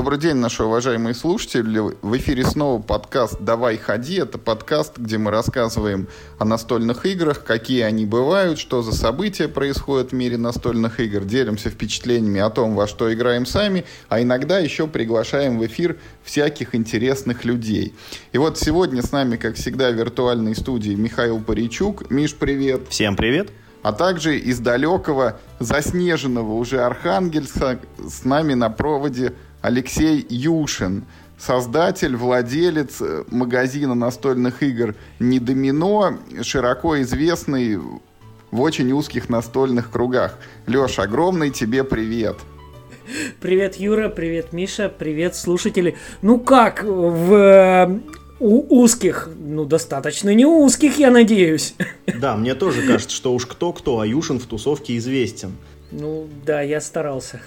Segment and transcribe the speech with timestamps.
[0.00, 1.78] Добрый день, наши уважаемые слушатели.
[2.00, 4.14] В эфире снова подкаст «Давай ходи».
[4.14, 10.12] Это подкаст, где мы рассказываем о настольных играх, какие они бывают, что за события происходят
[10.12, 14.86] в мире настольных игр, делимся впечатлениями о том, во что играем сами, а иногда еще
[14.86, 17.94] приглашаем в эфир всяких интересных людей.
[18.32, 22.10] И вот сегодня с нами, как всегда, в виртуальной студии Михаил Паричук.
[22.10, 22.88] Миш, привет.
[22.88, 23.50] Всем привет
[23.82, 29.32] а также из далекого, заснеженного уже Архангельска с нами на проводе
[29.62, 31.04] Алексей Юшин,
[31.38, 40.38] создатель, владелец э, магазина настольных игр «Не домино», широко известный в очень узких настольных кругах.
[40.66, 42.36] Леш, огромный тебе привет!
[43.40, 45.96] Привет, Юра, привет, Миша, привет, слушатели.
[46.22, 48.00] Ну как, в э,
[48.38, 51.74] у узких, ну достаточно не узких, я надеюсь.
[52.18, 55.52] Да, мне тоже кажется, что уж кто-кто, а Юшин в тусовке известен.
[55.90, 57.40] Ну да, я старался.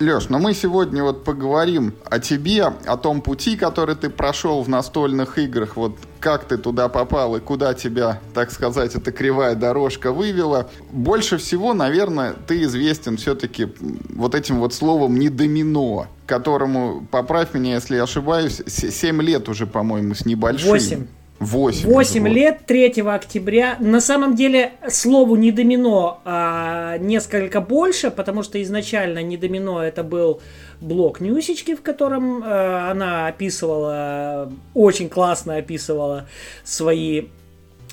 [0.00, 4.68] Леш, но мы сегодня вот поговорим о тебе, о том пути, который ты прошел в
[4.68, 10.10] настольных играх, вот как ты туда попал и куда тебя, так сказать, эта кривая дорожка
[10.10, 10.68] вывела.
[10.90, 13.68] Больше всего, наверное, ты известен все-таки
[14.10, 19.66] вот этим вот словом «не домино», которому, поправь меня, если я ошибаюсь, 7 лет уже,
[19.66, 20.70] по-моему, с небольшим.
[20.70, 21.06] 8.
[21.40, 21.88] 8.
[21.88, 23.76] 8 лет 3 октября.
[23.80, 30.04] На самом деле, слову не домино а несколько больше, потому что изначально не домино это
[30.04, 30.40] был
[30.80, 36.28] блок Нюсечки, в котором э, она описывала, очень классно описывала
[36.62, 37.26] свои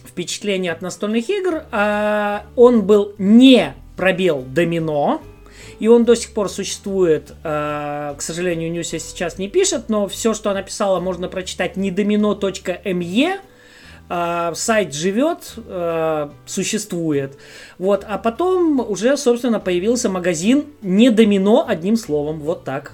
[0.06, 1.64] впечатления от настольных игр.
[1.72, 5.22] А он был не пробел домино,
[5.82, 7.34] и он до сих пор существует.
[7.44, 13.40] Э, к сожалению, Нюся сейчас не пишет, но все, что она писала, можно прочитать неdomino.me.
[14.08, 17.36] Э, сайт живет, э, существует.
[17.80, 22.42] Вот, а потом уже, собственно, появился магазин не домино одним словом.
[22.42, 22.92] Вот так.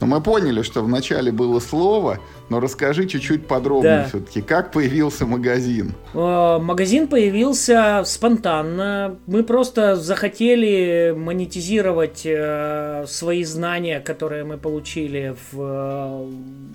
[0.00, 2.20] Но мы поняли, что вначале было слово,
[2.50, 4.08] но расскажи чуть-чуть подробнее да.
[4.08, 5.94] все-таки, как появился магазин?
[6.14, 9.16] Э, магазин появился спонтанно.
[9.26, 16.30] Мы просто захотели монетизировать э, свои знания, которые мы получили, в, э,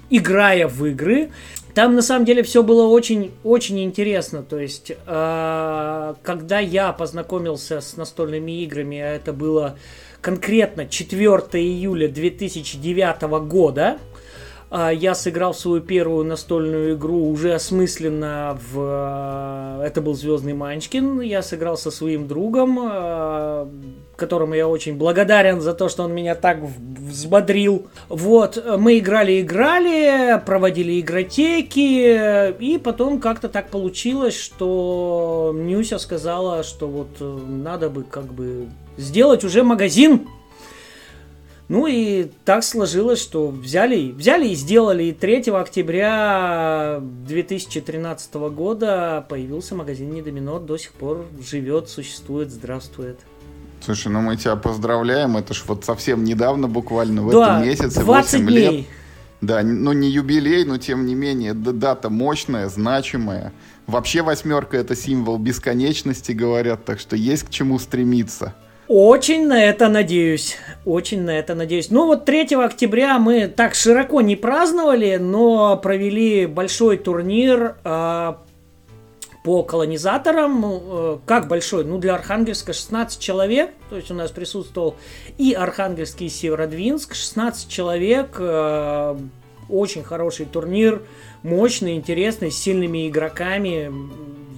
[0.10, 1.32] играя в игры.
[1.74, 4.44] Там на самом деле все было очень, очень интересно.
[4.44, 9.78] То есть, когда я познакомился с настольными играми, а это было
[10.22, 11.22] конкретно 4
[11.62, 14.15] июля 2009 года, а,
[14.92, 18.80] я сыграл свою первую настольную игру уже осмысленно в...
[18.80, 21.22] А, это был Звездный Манчкин.
[21.22, 23.70] Я сыграл со своим другом, а,
[24.16, 27.88] которому я очень благодарен за то, что он меня так взбодрил.
[28.10, 37.10] Вот, мы играли-играли, проводили игротеки, и потом как-то так получилось, что Нюся сказала, что вот
[37.20, 40.28] э, надо бы как бы сделать уже магазин
[41.68, 45.06] ну и так сложилось, что взяли, взяли и сделали.
[45.06, 53.20] И 3 октября 2013 года появился магазин Недомино, до сих пор живет, существует, здравствует.
[53.82, 58.04] Слушай, ну мы тебя поздравляем, это ж вот совсем недавно, буквально в да, этом месяце,
[58.04, 58.58] 8 дней.
[58.58, 58.86] лет.
[59.42, 63.54] Да, ну не юбилей, но тем не менее, дата мощная, значимая.
[63.86, 68.56] Вообще восьмерка это символ бесконечности, говорят, так что есть к чему стремиться.
[68.88, 70.58] Очень на это надеюсь.
[70.86, 71.90] Очень на это надеюсь.
[71.90, 78.34] Ну вот 3 октября мы так широко не праздновали, но провели большой турнир э,
[79.44, 80.64] по колонизаторам.
[80.66, 81.84] Э, как большой?
[81.84, 83.72] Ну для Архангельска 16 человек.
[83.90, 84.96] То есть у нас присутствовал
[85.40, 87.16] и Архангельский, и Северодвинск.
[87.16, 88.36] 16 человек.
[88.38, 89.18] Э,
[89.68, 91.02] очень хороший турнир.
[91.42, 93.92] Мощный, интересный, с сильными игроками.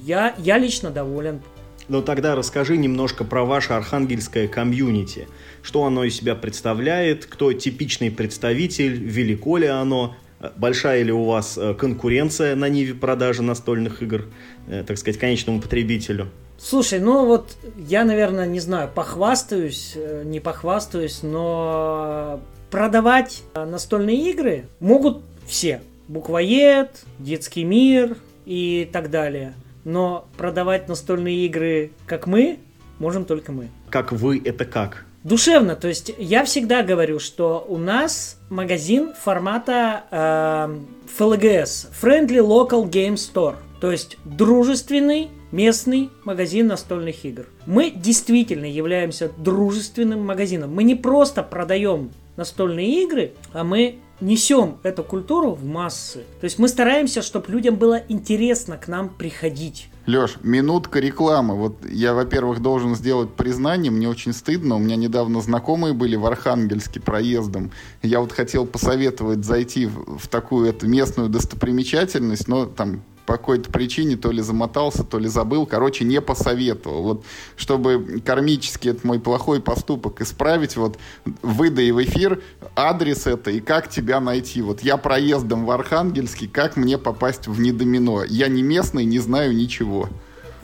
[0.04, 1.42] Я, я лично доволен.
[1.90, 5.28] Но тогда расскажи немножко про ваше архангельское комьюнити.
[5.62, 10.16] Что оно из себя представляет, кто типичный представитель, велико ли оно,
[10.58, 14.26] большая ли у вас э, конкуренция на ниве продажи настольных игр,
[14.68, 16.28] э, так сказать, конечному потребителю?
[16.58, 24.66] Слушай, ну вот я, наверное, не знаю, похвастаюсь, э, не похвастаюсь, но продавать настольные игры
[24.80, 25.82] могут все.
[26.10, 29.54] Буквоед, детский мир и так далее–
[29.88, 32.60] но продавать настольные игры, как мы,
[33.00, 33.70] можем только мы.
[33.90, 35.06] Как вы, это как?
[35.24, 42.90] Душевно, то есть я всегда говорю, что у нас магазин формата э, FLGS, Friendly Local
[42.90, 47.46] Game Store, то есть дружественный местный магазин настольных игр.
[47.66, 50.74] Мы действительно являемся дружественным магазином.
[50.74, 56.24] Мы не просто продаем настольные игры, а мы несем эту культуру в массы.
[56.40, 59.90] То есть мы стараемся, чтобы людям было интересно к нам приходить.
[60.06, 61.56] Леш, минутка рекламы.
[61.56, 64.76] Вот я, во-первых, должен сделать признание, мне очень стыдно.
[64.76, 67.72] У меня недавно знакомые были в Архангельске проездом.
[68.02, 73.70] Я вот хотел посоветовать зайти в, в такую эту местную достопримечательность, но там по какой-то
[73.70, 77.04] причине то ли замотался, то ли забыл, короче, не посоветовал.
[77.04, 77.26] Вот,
[77.58, 80.98] чтобы кармически этот мой плохой поступок исправить, вот,
[81.42, 82.42] выдай в эфир
[82.74, 84.62] адрес это и как тебя найти.
[84.62, 88.24] Вот я проездом в Архангельске, как мне попасть в Недомино?
[88.24, 90.10] Я не местный, не знаю ничего.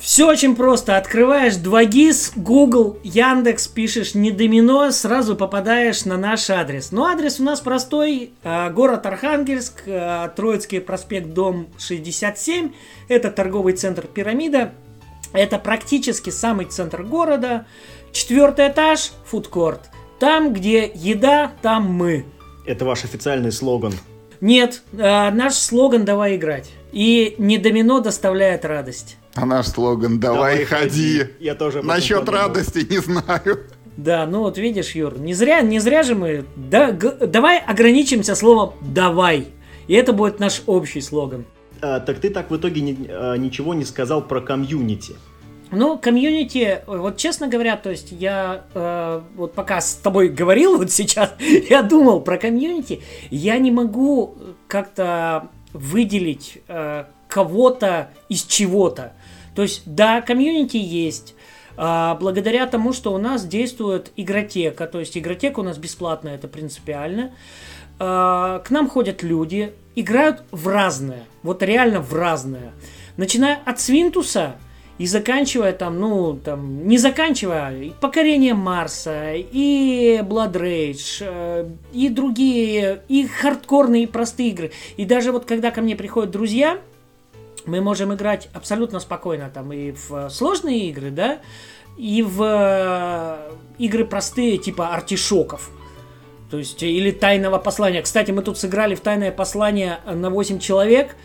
[0.04, 0.98] Все очень просто.
[0.98, 6.92] Открываешь 2GIS, Google, Яндекс, пишешь не домино, сразу попадаешь на наш адрес.
[6.92, 8.34] Но адрес у нас простой.
[8.44, 12.74] А, город Архангельск, а, Троицкий проспект, дом 67.
[13.08, 14.74] Это торговый центр «Пирамида».
[15.32, 17.66] Это практически самый центр города.
[18.12, 19.90] Четвертый этаж, фудкорт.
[20.20, 22.26] Там, где еда, там мы.
[22.66, 23.94] Это ваш официальный слоган.
[24.42, 26.70] Нет, а, наш слоган «Давай играть».
[26.92, 29.16] И не домино доставляет радость.
[29.36, 31.20] А наш слоган «Давай, Давай ходи».
[31.20, 31.30] ходи.
[31.40, 32.40] Я тоже Насчет подумал.
[32.42, 33.60] радости не знаю.
[33.98, 36.46] Да, ну вот видишь, Юр, не зря, не зря же мы...
[36.56, 39.48] Да, г- давай ограничимся словом «давай».
[39.88, 41.46] И это будет наш общий слоган.
[41.82, 45.16] А, так ты так в итоге ни, а, ничего не сказал про комьюнити.
[45.72, 50.92] Ну, комьюнити, вот честно говоря, то есть я э, вот пока с тобой говорил вот
[50.92, 51.34] сейчас,
[51.70, 53.02] я думал про комьюнити,
[53.32, 54.38] я не могу
[54.68, 59.14] как-то выделить э, кого-то из чего-то.
[59.56, 61.36] То есть, да, комьюнити есть,
[61.76, 66.48] а, благодаря тому, что у нас действует игротека, то есть игротека у нас бесплатная, это
[66.48, 67.32] принципиально.
[68.00, 72.74] А, к нам ходят люди, играют в разное, вот реально в разное.
[73.18, 74.56] Начиная от Свинтуса
[74.98, 82.10] и заканчивая там, ну, там, не заканчивая, и Покорение Марса, и Blood Rage, э, и
[82.10, 84.72] другие, и хардкорные, и простые игры.
[84.98, 86.80] И даже вот когда ко мне приходят друзья,
[87.66, 91.40] мы можем играть абсолютно спокойно там и в сложные игры, да,
[91.98, 95.70] и в э, игры простые, типа артишоков.
[96.50, 98.02] То есть, или тайного послания.
[98.02, 101.16] Кстати, мы тут сыграли в тайное послание на 8 человек.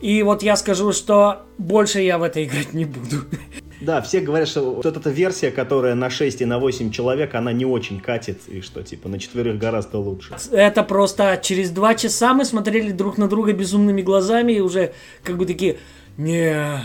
[0.00, 3.24] И вот я скажу, что больше я в это играть не буду.
[3.84, 7.52] Да, все говорят, что вот эта версия, которая на 6 и на 8 человек, она
[7.52, 10.34] не очень катит, и что, типа, на четверых гораздо лучше.
[10.50, 14.92] Это просто через два часа мы смотрели друг на друга безумными глазами и уже
[15.22, 15.76] как бы такие,
[16.16, 16.80] не,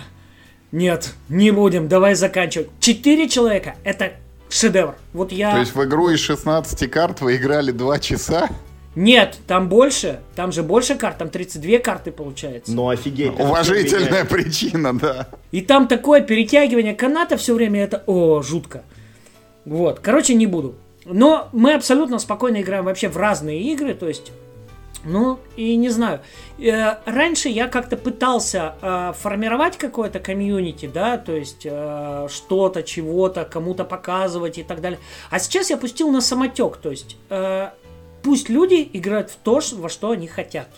[0.71, 2.69] нет, не будем, давай заканчивать.
[2.79, 4.13] Четыре человека, это
[4.49, 4.95] шедевр.
[5.13, 5.51] Вот я...
[5.51, 8.49] То есть в игру из 16 карт вы играли два часа?
[8.95, 10.19] Нет, там больше.
[10.35, 12.71] Там же больше карт, там 32 карты получается.
[12.71, 13.39] Ну офигеть.
[13.39, 15.27] Уважительная причина, да.
[15.51, 18.83] И там такое перетягивание каната все время, это, о, жутко.
[19.65, 20.75] Вот, короче, не буду.
[21.05, 24.31] Но мы абсолютно спокойно играем вообще в разные игры, то есть
[25.05, 26.19] ну, и не знаю.
[26.57, 33.45] Э, раньше я как-то пытался э, формировать какое-то комьюнити, да, то есть э, что-то, чего-то,
[33.45, 34.99] кому-то показывать и так далее.
[35.29, 37.15] А сейчас я пустил на самотек, то есть
[38.23, 40.69] пусть люди играют в то, во что они хотят.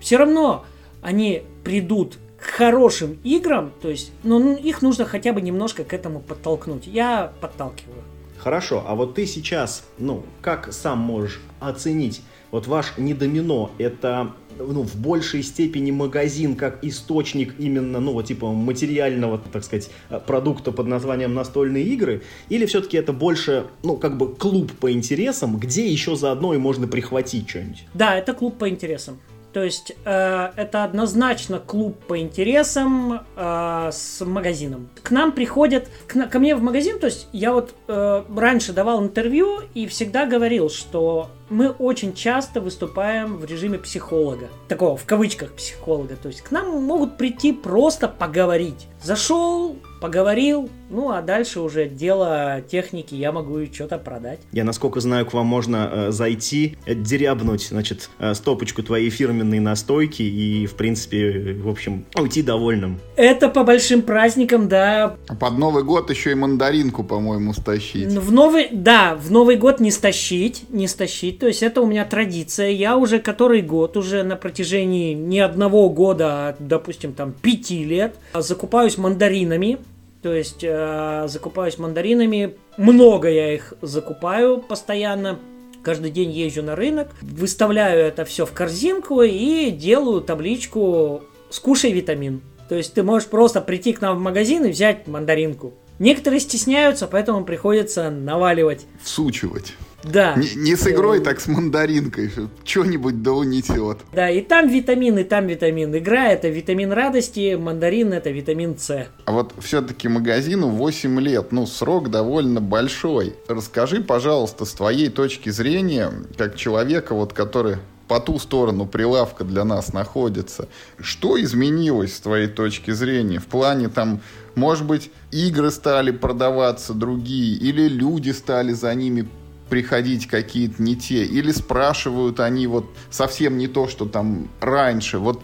[0.00, 0.64] Все равно
[1.02, 6.20] они придут к хорошим играм, то есть, ну, их нужно хотя бы немножко к этому
[6.20, 6.86] подтолкнуть.
[6.86, 8.02] Я подталкиваю.
[8.38, 14.82] Хорошо, а вот ты сейчас, ну, как сам можешь оценить, вот ваш недомино, это ну,
[14.82, 19.90] в большей степени магазин как источник именно, ну, вот типа материального, так сказать,
[20.26, 25.56] продукта под названием настольные игры, или все-таки это больше, ну, как бы клуб по интересам,
[25.58, 27.84] где еще заодно и можно прихватить что-нибудь?
[27.94, 29.18] Да, это клуб по интересам.
[29.56, 34.90] То есть э, это однозначно клуб по интересам э, с магазином.
[35.02, 39.02] К нам приходят, к, ко мне в магазин, то есть я вот э, раньше давал
[39.02, 44.48] интервью и всегда говорил, что мы очень часто выступаем в режиме психолога.
[44.68, 46.16] Такого, в кавычках психолога.
[46.16, 48.88] То есть к нам могут прийти просто поговорить.
[49.02, 54.40] Зашел, поговорил, ну а дальше уже дело техники, я могу что-то продать.
[54.52, 59.60] Я, насколько знаю, к вам можно э, зайти, э, дерябнуть, значит, э, стопочку твоей фирменной
[59.60, 63.00] настойки и, в принципе, в общем, уйти довольным.
[63.16, 65.16] Это по большим праздникам, да.
[65.28, 68.12] А под Новый год еще и мандаринку, по-моему, стащить.
[68.12, 72.04] В Новый, да, в Новый год не стащить, не стащить, то есть это у меня
[72.04, 77.84] традиция, я уже который год, уже на протяжении не одного года, а, допустим, там, пяти
[77.84, 79.78] лет, закупаюсь мандаринами,
[80.26, 82.56] то есть э, закупаюсь мандаринами.
[82.76, 85.38] Много я их закупаю постоянно.
[85.84, 92.42] Каждый день езжу на рынок, выставляю это все в корзинку и делаю табличку «Скушай витамин».
[92.68, 95.74] То есть ты можешь просто прийти к нам в магазин и взять мандаринку.
[96.00, 98.84] Некоторые стесняются, поэтому приходится наваливать.
[99.00, 99.74] Всучивать.
[100.06, 100.34] Да.
[100.36, 102.30] Не, не с игрой, так с мандаринкой.
[102.64, 103.98] Что-нибудь да унесет.
[104.12, 105.96] Да, и там витамин, и там витамин.
[105.96, 109.08] Игра это витамин радости, мандарин это витамин С.
[109.24, 113.34] А вот все-таки магазину 8 лет, ну, срок довольно большой.
[113.48, 117.76] Расскажи, пожалуйста, с твоей точки зрения, как человека, вот, который
[118.08, 120.68] по ту сторону прилавка для нас находится.
[120.98, 123.40] Что изменилось с твоей точки зрения?
[123.40, 124.20] В плане там,
[124.54, 129.28] может быть, игры стали продаваться другие, или люди стали за ними
[129.68, 135.18] приходить какие-то не те, или спрашивают они вот совсем не то, что там раньше.
[135.18, 135.42] Вот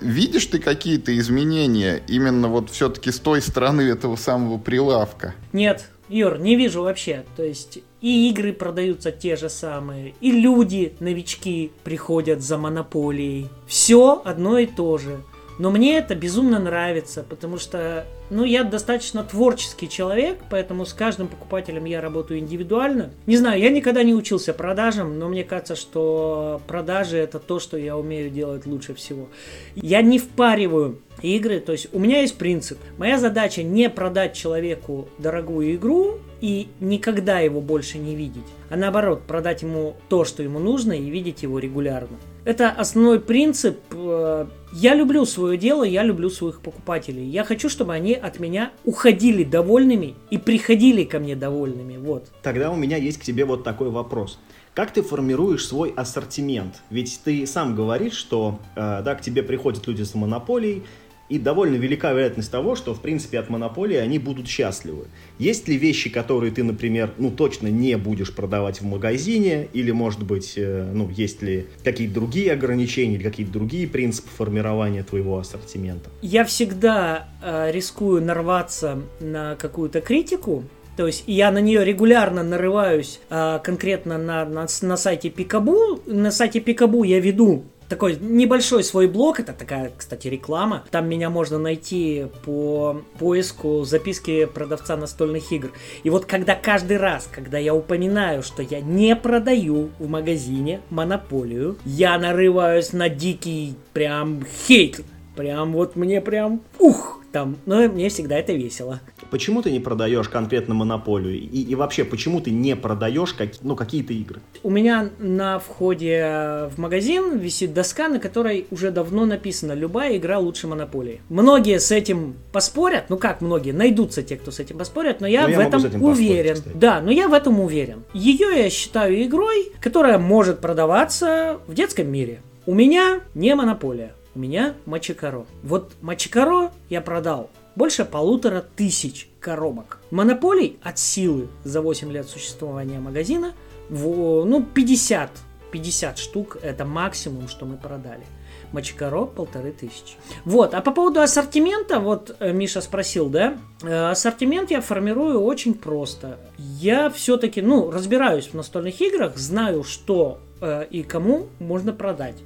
[0.00, 5.34] видишь ты какие-то изменения именно вот все-таки с той стороны этого самого прилавка?
[5.52, 7.24] Нет, Юр, не вижу вообще.
[7.36, 13.48] То есть и игры продаются те же самые, и люди, новички, приходят за монополией.
[13.66, 15.20] Все одно и то же.
[15.60, 21.28] Но мне это безумно нравится, потому что, ну, я достаточно творческий человек, поэтому с каждым
[21.28, 23.10] покупателем я работаю индивидуально.
[23.26, 27.76] Не знаю, я никогда не учился продажам, но мне кажется, что продажи это то, что
[27.76, 29.28] я умею делать лучше всего.
[29.74, 32.78] Я не впариваю игры, то есть у меня есть принцип.
[32.96, 39.22] Моя задача не продать человеку дорогую игру и никогда его больше не видеть, а наоборот
[39.22, 42.16] продать ему то, что ему нужно и видеть его регулярно.
[42.44, 43.78] Это основной принцип.
[43.92, 47.26] Э, я люблю свое дело, я люблю своих покупателей.
[47.26, 51.98] Я хочу, чтобы они от меня уходили довольными и приходили ко мне довольными.
[51.98, 52.28] Вот.
[52.42, 54.38] Тогда у меня есть к тебе вот такой вопрос.
[54.74, 56.82] Как ты формируешь свой ассортимент?
[56.90, 60.84] Ведь ты сам говоришь, что э, да, к тебе приходят люди с монополией,
[61.30, 65.06] и довольно велика вероятность того, что, в принципе, от монополии они будут счастливы.
[65.38, 70.24] Есть ли вещи, которые ты, например, ну, точно не будешь продавать в магазине, или, может
[70.24, 76.10] быть, э, ну, есть ли какие-то другие ограничения, или какие-то другие принципы формирования твоего ассортимента?
[76.20, 80.64] Я всегда э, рискую нарваться на какую-то критику,
[80.96, 86.00] то есть я на нее регулярно нарываюсь э, конкретно на, на, на сайте Пикабу.
[86.06, 90.84] На сайте Пикабу я веду такой небольшой свой блог, это такая, кстати, реклама.
[90.90, 95.72] Там меня можно найти по поиску записки продавца настольных игр.
[96.04, 101.76] И вот когда каждый раз, когда я упоминаю, что я не продаю в магазине монополию,
[101.84, 105.00] я нарываюсь на дикий прям хейт.
[105.34, 109.00] Прям вот мне прям ух, там, но мне всегда это весело.
[109.30, 111.34] Почему ты не продаешь конкретно монополию?
[111.34, 114.40] И, и вообще, почему ты не продаешь как, ну, какие-то игры?
[114.62, 120.38] У меня на входе в магазин висит доска, на которой уже давно написано «Любая игра
[120.38, 121.20] лучше монополии».
[121.28, 125.42] Многие с этим поспорят, ну как многие, найдутся те, кто с этим поспорят, но я
[125.42, 126.54] но ну, в я этом уверен.
[126.54, 128.04] Поспорить, да, но я в этом уверен.
[128.12, 132.40] Ее я считаю игрой, которая может продаваться в детском мире.
[132.66, 134.14] У меня не монополия.
[134.34, 135.44] У меня Мачикаро.
[135.62, 139.98] Вот Мачикаро я продал больше полутора тысяч коробок.
[140.10, 143.54] Монополий от силы за 8 лет существования магазина,
[143.88, 145.30] в, ну, 50,
[145.72, 148.24] 50 штук это максимум, что мы продали.
[148.72, 150.14] Мачикаро полторы тысячи.
[150.44, 155.74] Вот, а по поводу ассортимента, вот э, Миша спросил, да, э, ассортимент я формирую очень
[155.74, 156.38] просто.
[156.56, 162.36] Я все-таки, ну, разбираюсь в настольных играх, знаю, что э, и кому можно продать.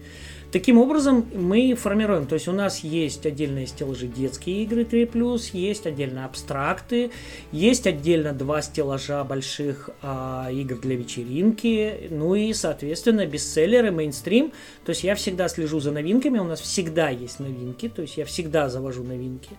[0.54, 5.84] Таким образом, мы формируем, то есть у нас есть отдельные стеллажи детские игры 3+, есть
[5.84, 7.10] отдельно абстракты,
[7.50, 14.52] есть отдельно два стеллажа больших а, игр для вечеринки, ну и, соответственно, бестселлеры, мейнстрим.
[14.84, 18.24] То есть я всегда слежу за новинками, у нас всегда есть новинки, то есть я
[18.24, 19.50] всегда завожу новинки.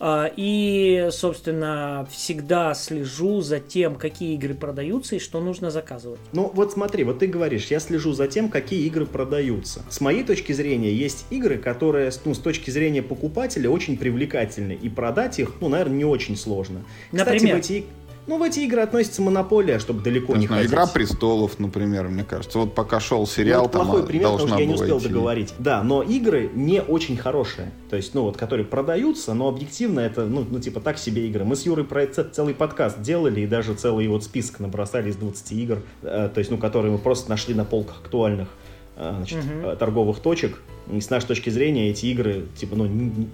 [0.00, 6.20] А, и, собственно, всегда слежу за тем, какие игры продаются и что нужно заказывать.
[6.32, 9.82] Ну вот смотри, вот ты говоришь, я слежу за тем, какие игры продаются.
[9.88, 14.72] С моей точки зрения, есть игры, которые, ну, с точки зрения покупателя очень привлекательны.
[14.72, 16.84] И продать их, ну, наверное, не очень сложно.
[17.12, 17.36] Например?
[17.36, 17.84] Кстати, в эти
[18.26, 20.70] ну, в эти игры относится монополия, чтобы далеко не ходить.
[20.70, 22.58] Игра престолов, например, мне кажется.
[22.58, 25.08] Вот пока шел сериал, ну, там плохой пример, потому что я не успел идти.
[25.08, 25.54] договорить.
[25.58, 27.72] Да, но игры не очень хорошие.
[27.90, 31.44] То есть, ну, вот, которые продаются, но объективно это, ну, ну типа, так себе игры.
[31.44, 35.16] Мы с Юрой про это целый подкаст делали, и даже целый вот список набросали из
[35.16, 38.48] 20 игр, э, то есть, ну, которые мы просто нашли на полках актуальных
[38.96, 39.76] значит, угу.
[39.76, 40.60] торговых точек.
[40.92, 42.86] И с нашей точки зрения эти игры, типа, ну,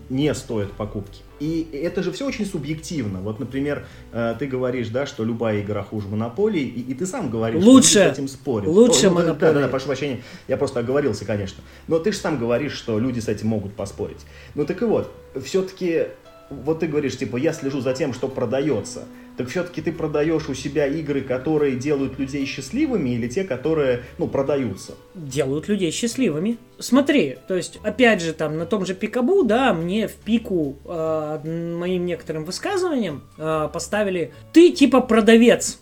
[0.08, 1.22] не, стоят покупки.
[1.40, 3.20] И это же все очень субъективно.
[3.20, 7.28] Вот, например, э, ты говоришь, да, что любая игра хуже монополии, и, и ты сам
[7.28, 8.68] говоришь, лучше, что люди с этим спорят.
[8.68, 9.52] Лучше О, ну, монополии.
[9.52, 11.62] Да, да, да, прошу прощения, я просто оговорился, конечно.
[11.88, 14.20] Но ты же сам говоришь, что люди с этим могут поспорить.
[14.54, 15.12] Ну так и вот,
[15.42, 16.06] все-таки,
[16.50, 19.06] вот ты говоришь, типа, я слежу за тем, что продается
[19.40, 24.28] так все-таки ты продаешь у себя игры, которые делают людей счастливыми, или те, которые, ну,
[24.28, 24.97] продаются?
[25.14, 26.59] Делают людей счастливыми.
[26.78, 31.38] Смотри, то есть, опять же, там, на том же Пикабу, да, мне в пику э,
[31.78, 35.80] моим некоторым высказываниям э, поставили «ты типа продавец».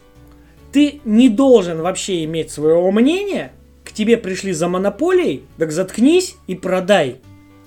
[0.70, 3.50] ты не должен вообще иметь своего мнения,
[3.82, 7.16] к тебе пришли за монополией, так заткнись и продай.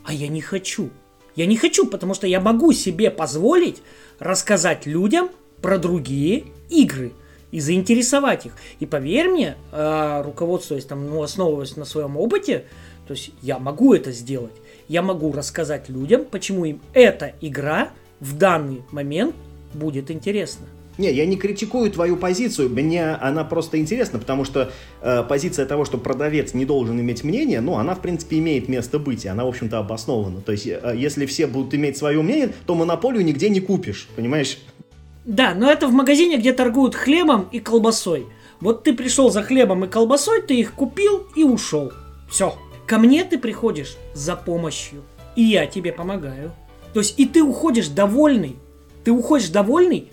[0.06, 0.90] А я не хочу.
[1.36, 3.82] Я не хочу, потому что я могу себе позволить
[4.20, 7.12] рассказать людям про другие игры
[7.52, 8.54] и заинтересовать их.
[8.80, 12.66] И поверь мне, э, руководствуясь там, ну, основываясь на своем опыте,
[13.08, 14.54] то есть я могу это сделать.
[14.88, 19.36] Я могу рассказать людям, почему им эта игра в данный момент
[19.74, 20.66] будет интересна.
[20.98, 25.86] Не, я не критикую твою позицию, мне она просто интересна, потому что э, позиция того,
[25.86, 29.46] что продавец не должен иметь мнение, ну, она, в принципе, имеет место быть, и она,
[29.46, 30.42] в общем-то, обоснована.
[30.42, 34.60] То есть, э, если все будут иметь свое мнение, то монополию нигде не купишь, понимаешь?
[35.26, 38.26] Да, но это в магазине, где торгуют хлебом и колбасой.
[38.60, 41.92] Вот ты пришел за хлебом и колбасой, ты их купил и ушел.
[42.30, 42.58] Все.
[42.88, 45.04] Ко мне ты приходишь за помощью,
[45.36, 46.52] и я тебе помогаю.
[46.94, 48.56] То есть и ты уходишь довольный.
[49.04, 50.12] Ты уходишь довольный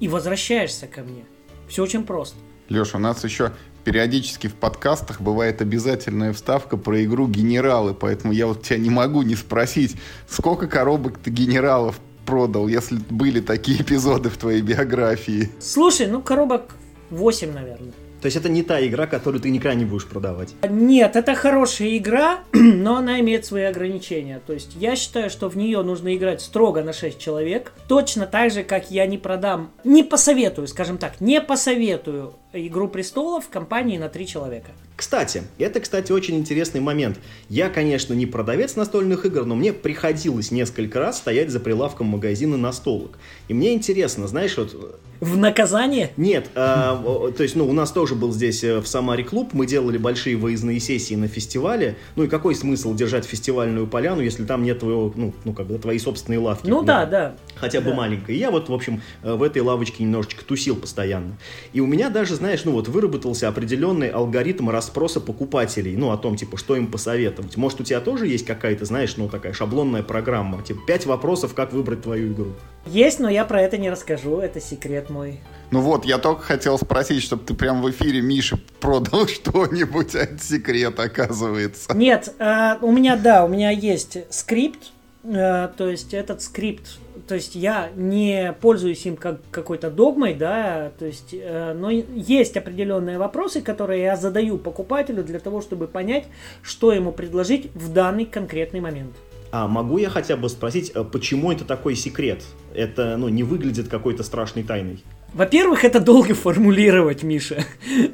[0.00, 1.24] и возвращаешься ко мне.
[1.68, 2.36] Все очень просто.
[2.68, 3.52] Леша, у нас еще
[3.84, 9.22] периодически в подкастах бывает обязательная вставка про игру «Генералы», поэтому я вот тебя не могу
[9.22, 9.96] не спросить,
[10.28, 15.50] сколько коробок ты генералов продал, если были такие эпизоды в твоей биографии?
[15.60, 16.74] Слушай, ну коробок
[17.10, 17.92] 8, наверное.
[18.22, 20.54] То есть это не та игра, которую ты никогда не будешь продавать.
[20.68, 24.40] Нет, это хорошая игра, но она имеет свои ограничения.
[24.46, 27.72] То есть я считаю, что в нее нужно играть строго на 6 человек.
[27.88, 33.46] Точно так же, как я не продам, не посоветую, скажем так, не посоветую Игру престолов
[33.46, 34.72] в компании на 3 человека.
[35.02, 37.18] Кстати, это, кстати, очень интересный момент.
[37.48, 42.56] Я, конечно, не продавец настольных игр, но мне приходилось несколько раз стоять за прилавком магазина
[42.56, 43.18] настолок.
[43.48, 46.10] И мне интересно, знаешь, вот в наказание?
[46.16, 49.66] Нет, а, то есть, ну, у нас тоже был здесь э, в Самаре клуб, мы
[49.66, 51.96] делали большие выездные сессии на фестивале.
[52.16, 55.78] Ну и какой смысл держать фестивальную поляну, если там нет твоего, ну, ну как бы
[55.78, 56.68] твои собственные лавки?
[56.68, 57.36] Ну да, да.
[57.54, 57.96] Хотя бы да.
[57.96, 58.36] маленькой.
[58.36, 61.38] Я вот, в общем, э, в этой лавочке немножечко тусил постоянно.
[61.72, 66.36] И у меня даже, знаешь, ну вот выработался определенный алгоритм расспроса покупателей, ну о том,
[66.36, 67.56] типа, что им посоветовать.
[67.56, 71.72] Может, у тебя тоже есть какая-то, знаешь, ну такая шаблонная программа, типа, пять вопросов, как
[71.72, 72.52] выбрать твою игру?
[72.86, 75.40] Есть, но я про это не расскажу, это секрет мой.
[75.70, 80.20] Ну вот, я только хотел спросить, чтобы ты прям в эфире Мише продал что-нибудь, а
[80.20, 81.94] это секрет, оказывается.
[81.94, 84.90] Нет, э, у меня, да, у меня есть скрипт,
[85.24, 90.92] э, то есть этот скрипт, то есть я не пользуюсь им как какой-то догмой, да,
[90.98, 96.24] то есть, э, но есть определенные вопросы, которые я задаю покупателю для того, чтобы понять,
[96.62, 99.12] что ему предложить в данный конкретный момент.
[99.50, 102.42] А могу я хотя бы спросить, э, почему это такой секрет?
[102.74, 105.04] Это, ну, не выглядит какой-то страшной тайной.
[105.34, 107.64] Во-первых, это долго формулировать, Миша.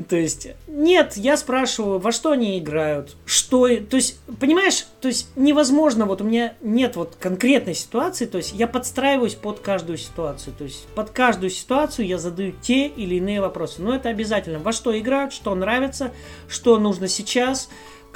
[0.09, 3.69] то есть, нет, я спрашиваю, во что они играют, что...
[3.69, 8.53] То есть, понимаешь, то есть невозможно, вот у меня нет вот конкретной ситуации, то есть
[8.53, 10.55] я подстраиваюсь под каждую ситуацию.
[10.57, 13.83] То есть под каждую ситуацию я задаю те или иные вопросы.
[13.83, 14.59] Но это обязательно.
[14.61, 16.13] Во что играют, что нравится,
[16.49, 17.69] что нужно сейчас,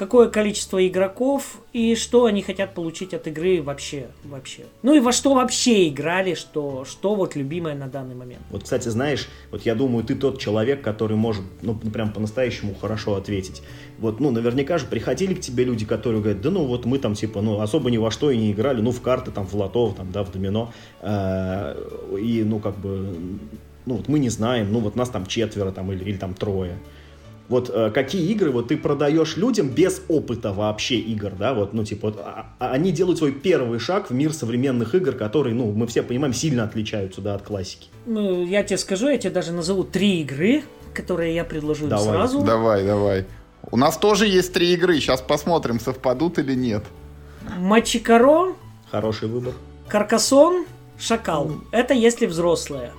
[0.02, 4.64] какое количество игроков и что они хотят получить от игры вообще, вообще.
[4.82, 8.42] Ну и во что вообще играли, что, что вот любимое на данный момент.
[8.50, 13.14] Вот, кстати, знаешь, вот я думаю, ты тот человек, который может, ну, прям по-настоящему хорошо
[13.14, 13.62] ответить.
[14.00, 17.14] Вот, ну, наверняка же приходили к тебе люди, которые говорят, да ну, вот мы там,
[17.14, 19.94] типа, ну, особо ни во что и не играли, ну, в карты, там, в лото,
[19.96, 21.76] там, да, в домино, э,
[22.20, 23.16] и, ну, как бы,
[23.86, 26.76] ну, вот мы не знаем, ну, вот нас там четверо, там, или, или там трое.
[27.48, 31.84] Вот э, какие игры вот ты продаешь людям без опыта вообще игр, да, вот, ну,
[31.84, 35.70] типа, вот, а, а они делают свой первый шаг в мир современных игр, которые, ну,
[35.72, 37.88] мы все понимаем, сильно отличаются, да, от классики.
[38.06, 40.62] Ну, я тебе скажу, я тебе даже назову три игры,
[40.94, 42.04] которые я предложу давай.
[42.04, 42.42] сразу.
[42.42, 43.26] Давай, давай.
[43.70, 46.84] У нас тоже есть три игры, сейчас посмотрим, совпадут или нет.
[47.58, 48.54] Мачикаро.
[48.90, 49.54] Хороший выбор.
[49.88, 50.64] Каркасон,
[50.98, 51.48] Шакал.
[51.48, 51.60] Mm.
[51.72, 52.92] Это если взрослые.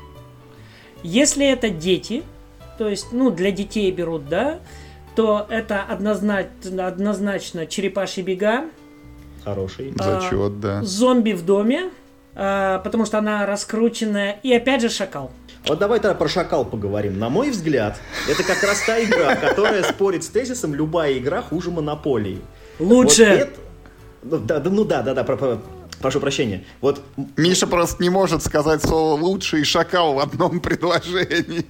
[1.03, 2.23] Если это дети,
[2.78, 4.60] то есть, ну, для детей берут, да,
[5.16, 8.66] то это однозначно, однозначно черепашьи бега.
[9.44, 9.94] Хороший.
[10.00, 10.82] А, Зачет, да.
[10.84, 11.92] Зомби в доме,
[12.36, 14.40] а, потому что она раскрученная.
[14.44, 15.32] И опять же шакал.
[15.68, 17.20] Вот давай тогда про шакал поговорим.
[17.20, 17.98] На мой взгляд,
[18.30, 22.42] это как раз та игра, которая спорит с тезисом «любая игра хуже монополии».
[22.80, 23.26] Лучше.
[23.26, 23.60] Вот это...
[24.24, 25.62] ну, да, ну да, да, да, про, про,
[26.02, 26.66] прошу прощения.
[26.82, 27.02] Вот...
[27.38, 31.66] Миша просто не может сказать слово «лучше» и «шакал» в одном предложении.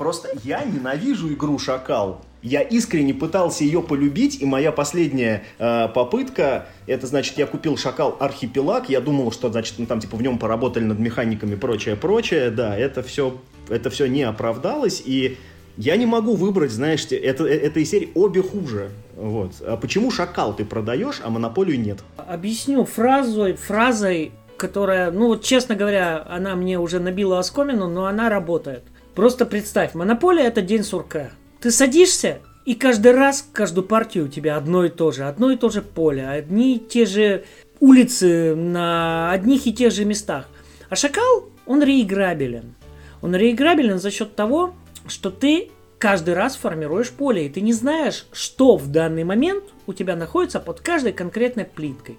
[0.00, 2.22] Просто я ненавижу игру «Шакал».
[2.40, 8.16] Я искренне пытался ее полюбить, и моя последняя э, попытка, это значит, я купил «Шакал
[8.18, 12.50] Архипелаг», я думал, что, значит, ну, там, типа, в нем поработали над механиками прочее, прочее,
[12.50, 15.36] да, это все, это все не оправдалось, и
[15.76, 18.92] я не могу выбрать, знаешь, это, этой серии обе хуже.
[19.16, 19.52] Вот.
[19.60, 21.98] А почему «Шакал» ты продаешь, а «Монополию» нет?
[22.16, 28.30] Объясню фразой, фразой, которая, ну вот, честно говоря, она мне уже набила оскомину, но она
[28.30, 28.84] работает–
[29.20, 31.32] Просто представь, монополия это день сурка.
[31.60, 35.58] Ты садишься, и каждый раз, каждую партию у тебя одно и то же, одно и
[35.58, 37.44] то же поле, одни и те же
[37.80, 40.48] улицы на одних и тех же местах.
[40.88, 42.74] А шакал, он реиграбелен.
[43.20, 44.72] Он реиграбелен за счет того,
[45.06, 49.92] что ты каждый раз формируешь поле, и ты не знаешь, что в данный момент у
[49.92, 52.18] тебя находится под каждой конкретной плиткой.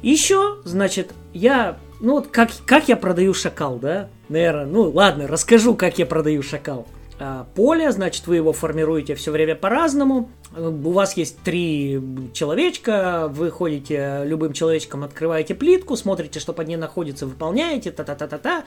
[0.00, 4.08] Еще, значит, я, ну вот как, как я продаю шакал, да?
[4.30, 6.86] Наверное, ну ладно, расскажу, как я продаю шакал.
[7.18, 10.30] А, поле, значит, вы его формируете все время по-разному.
[10.56, 12.00] У вас есть три
[12.32, 18.62] человечка, вы ходите любым человечком, открываете плитку, смотрите, что под ней находится, выполняете, та-та-та-та-та.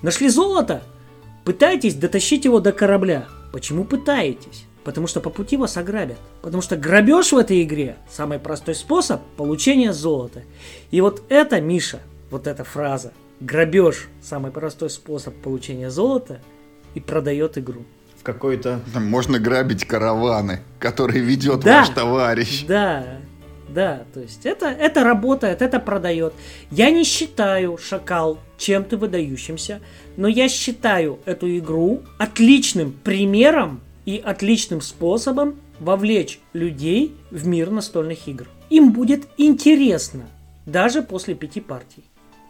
[0.00, 0.80] Нашли золото,
[1.44, 3.26] пытаетесь дотащить его до корабля.
[3.52, 4.64] Почему пытаетесь?
[4.84, 6.18] Потому что по пути вас ограбят.
[6.40, 10.42] Потому что грабеж в этой игре– самый простой способ получения золота.
[10.92, 11.98] И вот это, Миша,
[12.30, 16.40] вот эта фраза, грабеж– самый простой способ получения золота–
[16.94, 17.84] и продает игру.
[18.18, 18.80] В какой-то...
[18.94, 22.64] Можно грабить караваны, которые ведет да, ваш товарищ.
[22.66, 23.18] Да,
[23.68, 26.34] да, то есть это, это работает, это продает.
[26.70, 29.80] Я не считаю Шакал чем-то выдающимся,
[30.16, 38.28] но я считаю эту игру отличным примером и отличным способом вовлечь людей в мир настольных
[38.28, 38.46] игр.
[38.68, 40.28] Им будет интересно,
[40.66, 42.04] даже после пяти партий.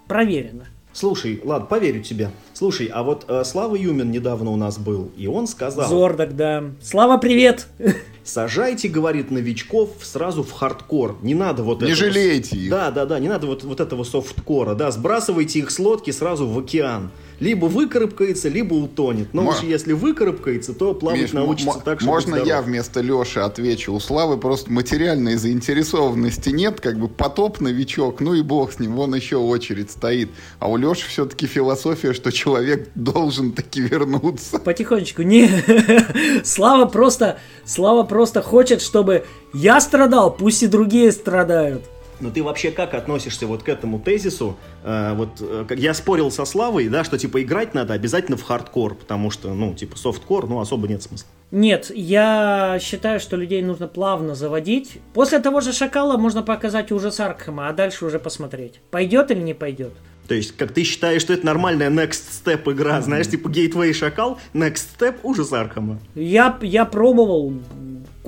[0.09, 0.67] Проверено.
[0.93, 2.31] Слушай, ладно, поверю тебе.
[2.53, 5.89] Слушай, а вот э, Слава Юмин недавно у нас был, и он сказал...
[5.89, 6.65] Зордок, да.
[6.83, 7.69] Слава, привет!
[8.25, 11.17] Сажайте, говорит, новичков сразу в хардкор.
[11.23, 11.97] Не надо вот Не этого...
[11.97, 12.71] жалейте их.
[12.71, 14.75] Да, да, да, не надо вот, вот этого софткора.
[14.75, 19.33] Да, сбрасывайте их с лодки сразу в океан либо выкарабкается, либо утонет.
[19.33, 19.51] Но Мо...
[19.51, 23.95] уж если выкарабкается, то плавать Миш, научится так, что Можно я вместо Леши отвечу?
[23.95, 28.95] У Славы просто материальной заинтересованности нет, как бы потоп новичок, ну и бог с ним,
[28.95, 30.31] вон еще очередь стоит.
[30.59, 34.59] А у Леши все-таки философия, что человек должен таки вернуться.
[34.59, 35.23] Потихонечку.
[35.23, 35.51] Не,
[36.45, 39.25] Слава просто, Слава просто хочет, чтобы
[39.55, 41.85] я страдал, пусть и другие страдают.
[42.21, 44.57] Но ты вообще как относишься вот к этому тезису?
[44.85, 48.95] Э, вот э, я спорил со Славой, да, что типа играть надо обязательно в хардкор,
[48.95, 51.29] потому что, ну, типа софткор, ну, особо нет смысла.
[51.51, 54.99] Нет, я считаю, что людей нужно плавно заводить.
[55.15, 59.55] После того же Шакала можно показать ужас Аркхема, а дальше уже посмотреть, пойдет или не
[59.55, 59.93] пойдет.
[60.31, 64.39] То есть, как ты считаешь, что это нормальная next step игра, знаешь, типа Gateway Шакал,
[64.55, 65.99] next step ужас Аркхема?
[66.15, 67.53] Я, я пробовал,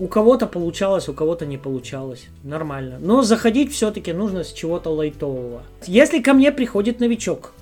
[0.03, 2.27] у кого-то получалось, у кого-то не получалось.
[2.43, 2.99] Нормально.
[3.01, 5.62] Но заходить все-таки нужно с чего-то лайтового.
[5.87, 7.53] Если ко мне приходит новичок,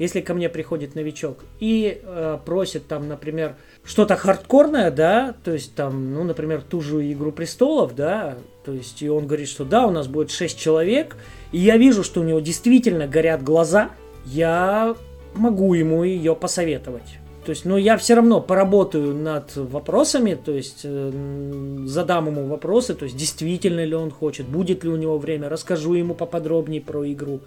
[0.00, 5.76] если ко мне приходит новичок и э, просит там, например, что-то хардкорное, да, то есть
[5.76, 9.86] там, ну, например, ту же Игру Престолов, да, то есть и он говорит, что да,
[9.86, 11.14] у нас будет 6 человек,
[11.52, 13.90] и я вижу, что у него действительно горят глаза,
[14.26, 14.96] я
[15.32, 17.20] могу ему ее посоветовать.
[17.44, 22.94] То есть, ну, я все равно поработаю над вопросами, то есть, э, задам ему вопросы,
[22.94, 27.10] то есть, действительно ли он хочет, будет ли у него время, расскажу ему поподробнее про
[27.10, 27.40] игру.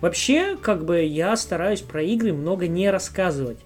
[0.00, 3.58] Вообще, как бы, я стараюсь про игры много не рассказывать.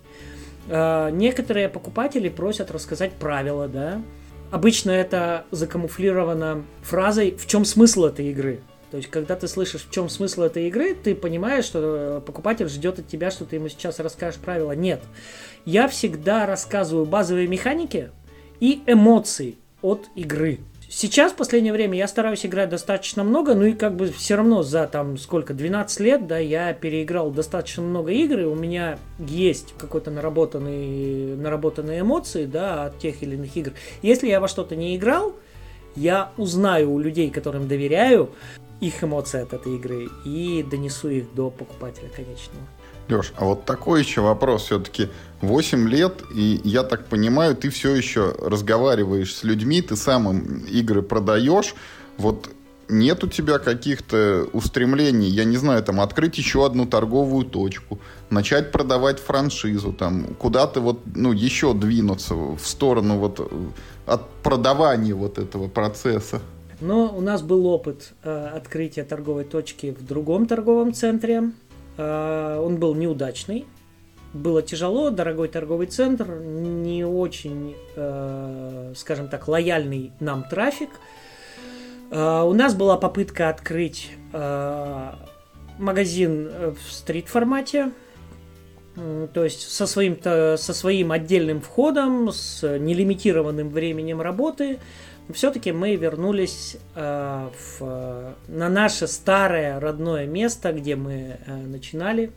[0.68, 4.02] Э, некоторые покупатели просят рассказать правила, да.
[4.50, 8.60] Обычно это закамуфлировано фразой «в чем смысл этой игры?».
[8.90, 12.68] То есть, когда ты слышишь, в чем смысл этой игры, ты понимаешь, что э, покупатель
[12.68, 14.72] ждет от тебя, что ты ему сейчас расскажешь правила.
[14.72, 15.03] Нет.
[15.66, 18.11] Я всегда рассказываю базовые механики
[18.61, 20.61] и эмоции от игры.
[20.90, 24.62] Сейчас, в последнее время, я стараюсь играть достаточно много, ну и как бы все равно
[24.62, 29.74] за там сколько, 12 лет, да, я переиграл достаточно много игр, и у меня есть
[29.77, 33.72] какой-то наработанный, наработанные эмоции, да, от тех или иных игр.
[34.01, 35.35] Если я во что-то не играл,
[35.94, 38.31] я узнаю у людей, которым доверяю,
[38.80, 42.66] их эмоции от этой игры и донесу их до покупателя конечного.
[43.08, 44.64] Леш, а вот такой еще вопрос.
[44.64, 45.08] Все-таки
[45.40, 50.64] 8 лет, и я так понимаю, ты все еще разговариваешь с людьми, ты сам им
[50.66, 51.74] игры продаешь.
[52.18, 52.50] Вот
[52.88, 57.98] нет у тебя каких-то устремлений, я не знаю, там, открыть еще одну торговую точку,
[58.30, 63.52] начать продавать франшизу, там, куда-то вот, ну, еще двинуться в сторону вот
[64.06, 66.40] от продавания вот этого процесса?
[66.80, 71.50] Но у нас был опыт э, открытия торговой точки в другом торговом центре.
[71.96, 73.66] Э, он был неудачный.
[74.32, 80.90] Было тяжело, дорогой торговый центр, не очень, э, скажем так, лояльный нам трафик.
[82.10, 85.12] Э, у нас была попытка открыть э,
[85.78, 87.92] магазин в стрит-формате,
[89.32, 94.80] то есть со своим, со своим отдельным входом, с нелимитированным временем работы,
[95.32, 102.32] все-таки мы вернулись э, в, на наше старое родное место, где мы э, начинали.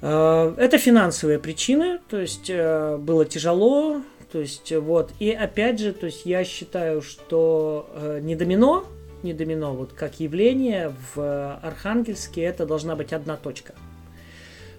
[0.00, 5.12] Э, это финансовые причины, то есть э, было тяжело, то есть вот.
[5.20, 8.84] И опять же, то есть я считаю, что э, не домино,
[9.22, 13.74] не домино, вот как явление в Архангельске это должна быть одна точка.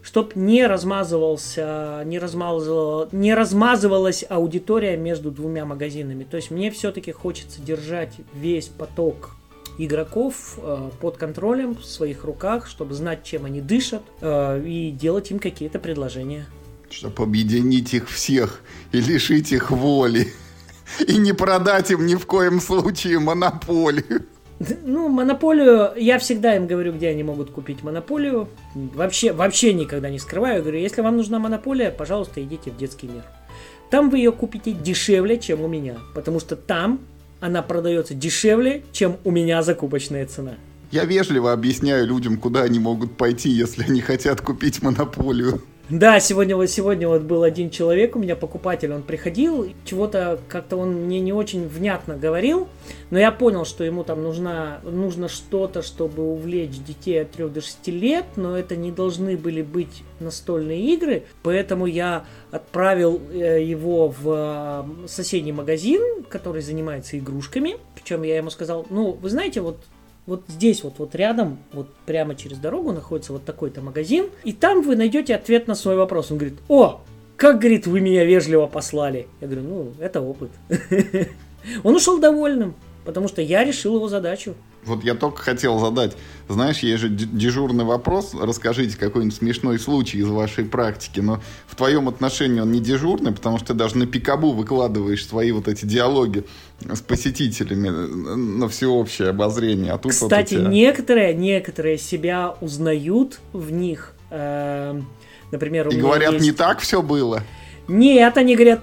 [0.04, 6.26] Чтоб не размазывался, не, размазывал, не размазывалась аудитория между двумя магазинами.
[6.26, 9.38] То есть мне все-таки хочется держать весь поток
[9.78, 15.32] игроков э, под контролем в своих руках, чтобы знать, чем они дышат, э, и делать
[15.32, 16.48] им какие-то предложения.
[16.90, 18.62] Чтобы объединить их всех
[18.92, 20.34] и лишить их воли.
[21.08, 24.26] И не продать им ни в коем случае монополию.
[24.84, 28.48] Ну, монополию, я всегда им говорю, где они могут купить монополию.
[28.76, 30.62] Вообще, вообще никогда не скрываю.
[30.62, 33.24] Говорю, если вам нужна монополия, пожалуйста, идите в детский мир.
[33.90, 35.96] Там вы ее купите дешевле, чем у меня.
[36.16, 37.00] Потому что там
[37.40, 40.54] она продается дешевле, чем у меня закупочная цена.
[40.92, 45.62] Я вежливо объясняю людям, куда они могут пойти, если они хотят купить монополию.
[45.90, 50.78] Да, сегодня вот сегодня вот был один человек, у меня покупатель, он приходил, чего-то как-то
[50.78, 52.70] он мне не очень внятно говорил,
[53.10, 57.60] но я понял, что ему там нужна, нужно что-то, чтобы увлечь детей от 3 до
[57.60, 64.08] 6 лет, но это не должны были быть настольные игры, поэтому я отправил э, его
[64.08, 69.80] в э, соседний магазин, который занимается игрушками, причем я ему сказал, ну, вы знаете, вот
[70.26, 74.82] вот здесь вот, вот рядом, вот прямо через дорогу находится вот такой-то магазин, и там
[74.82, 76.32] вы найдете ответ на свой вопрос.
[76.32, 77.02] Он говорит, о,
[77.36, 79.28] как, говорит, вы меня вежливо послали.
[79.42, 80.52] Я говорю, ну, это опыт.
[81.84, 84.56] Он ушел довольным, потому что я решил его задачу.
[84.86, 86.16] Вот я только хотел задать.
[86.50, 88.34] Знаешь, есть же дежурный вопрос.
[88.34, 91.22] Расскажите какой-нибудь смешной случай из вашей практики.
[91.22, 95.52] Но в твоем отношении он не дежурный, потому что ты даже на пикабу выкладываешь свои
[95.52, 96.44] вот эти диалоги
[96.92, 99.94] с посетителями на всеобщее обозрение.
[99.94, 100.70] А тут Кстати, вот тебя...
[100.70, 104.14] некоторые, некоторые себя узнают в них.
[104.30, 105.00] Э,
[105.52, 106.46] например, у И говорят, есть...
[106.46, 107.44] не так все было?
[107.88, 108.82] Нет, они говорят,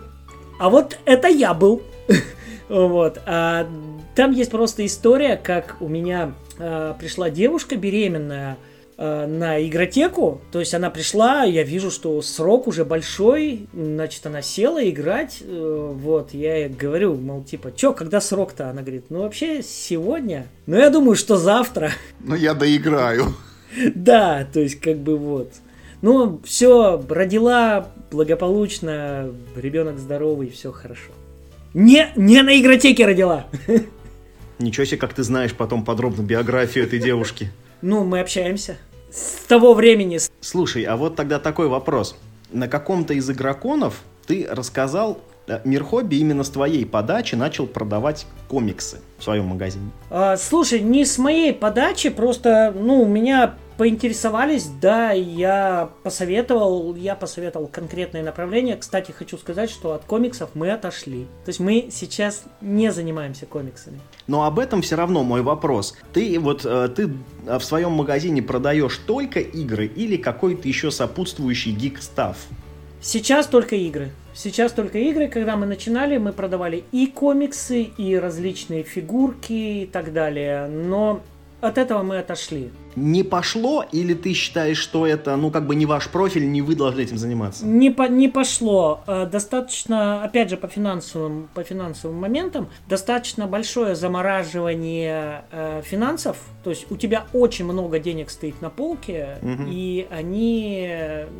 [0.58, 1.82] а вот это я был.
[2.68, 3.20] вот.
[3.26, 3.68] А
[4.14, 8.69] там есть просто история, как у меня э, пришла девушка беременная э,
[9.00, 10.42] на игротеку.
[10.52, 15.38] То есть она пришла, я вижу, что срок уже большой, значит, она села играть.
[15.42, 18.68] Э, вот, я ей говорю, мол, типа, чё, когда срок-то?
[18.68, 20.46] Она говорит, ну вообще сегодня.
[20.66, 21.92] Ну я думаю, что завтра.
[22.20, 23.34] Ну я доиграю.
[23.94, 25.52] Да, то есть как бы вот.
[26.02, 31.12] Ну, все, родила благополучно, ребенок здоровый, все хорошо.
[31.72, 33.46] Не, не на игротеке родила.
[34.58, 37.52] Ничего себе, как ты знаешь потом подробно биографию этой девушки.
[37.80, 38.76] Ну, мы общаемся.
[39.12, 40.18] С того времени.
[40.40, 42.16] Слушай, а вот тогда такой вопрос.
[42.52, 45.20] На каком-то из игроконов ты рассказал,
[45.64, 49.90] Мир Хобби именно с твоей подачи начал продавать комиксы в своем магазине.
[50.10, 57.14] А, слушай, не с моей подачи, просто, ну, у меня поинтересовались, да, я посоветовал, я
[57.14, 58.76] посоветовал конкретное направление.
[58.76, 61.24] Кстати, хочу сказать, что от комиксов мы отошли.
[61.46, 63.98] То есть мы сейчас не занимаемся комиксами.
[64.26, 65.96] Но об этом все равно мой вопрос.
[66.12, 67.10] Ты вот э, ты
[67.46, 72.36] э, в своем магазине продаешь только игры или какой-то еще сопутствующий гик-став?
[73.00, 74.10] Сейчас только игры.
[74.42, 75.28] Сейчас только игры.
[75.28, 80.66] Когда мы начинали, мы продавали и комиксы, и различные фигурки и так далее.
[80.66, 81.20] Но
[81.60, 82.70] от этого мы отошли.
[82.96, 86.74] Не пошло, или ты считаешь, что это, ну, как бы не ваш профиль, не вы
[86.74, 87.64] должны этим заниматься?
[87.64, 89.02] Не, по, не пошло.
[89.06, 96.38] Э, достаточно, опять же, по финансовым, по финансовым моментам, достаточно большое замораживание э, финансов.
[96.64, 99.64] То есть у тебя очень много денег стоит на полке, угу.
[99.68, 100.90] и они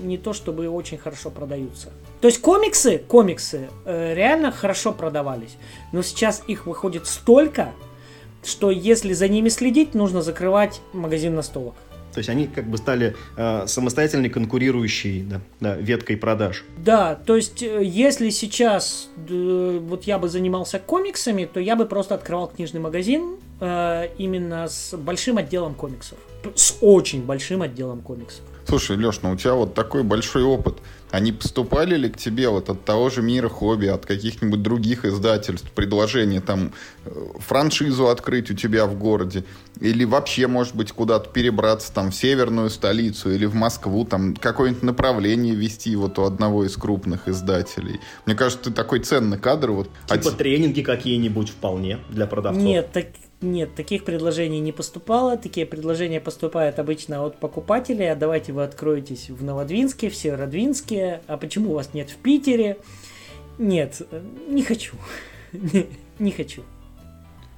[0.02, 1.90] не то чтобы очень хорошо продаются.
[2.20, 5.56] То есть комиксы, комиксы э, реально хорошо продавались,
[5.92, 7.72] но сейчас их выходит столько,
[8.44, 11.74] что если за ними следить, нужно закрывать магазин настолок.
[12.12, 16.64] То есть они как бы стали э, самостоятельной конкурирующей да, да, веткой продаж.
[16.78, 21.86] Да, то есть э, если сейчас э, вот я бы занимался комиксами, то я бы
[21.86, 26.18] просто открывал книжный магазин э, именно с большим отделом комиксов.
[26.54, 28.44] С очень большим отделом комиксов.
[28.66, 30.78] Слушай, Леш, ну у тебя вот такой большой опыт.
[31.10, 35.70] Они поступали ли к тебе вот от того же мира хобби, от каких-нибудь других издательств
[35.72, 36.72] предложения там
[37.38, 39.44] франшизу открыть у тебя в городе?
[39.80, 44.82] Или вообще, может быть, куда-то перебраться там в северную столицу или в Москву, там какое-нибудь
[44.82, 48.00] направление вести вот у одного из крупных издателей?
[48.26, 49.70] Мне кажется, ты такой ценный кадр.
[49.70, 49.90] Вот.
[50.06, 50.32] Типа а...
[50.32, 52.62] тренинги какие-нибудь вполне для продавцов?
[52.62, 53.06] Нет, так,
[53.40, 55.36] нет, таких предложений не поступало.
[55.36, 58.10] Такие предложения поступают обычно от покупателей.
[58.12, 61.22] А давайте вы откроетесь в Новодвинске, в Северодвинске.
[61.26, 62.78] А почему у вас нет в Питере?
[63.58, 64.02] Нет,
[64.48, 64.94] не хочу.
[66.18, 66.62] Не хочу.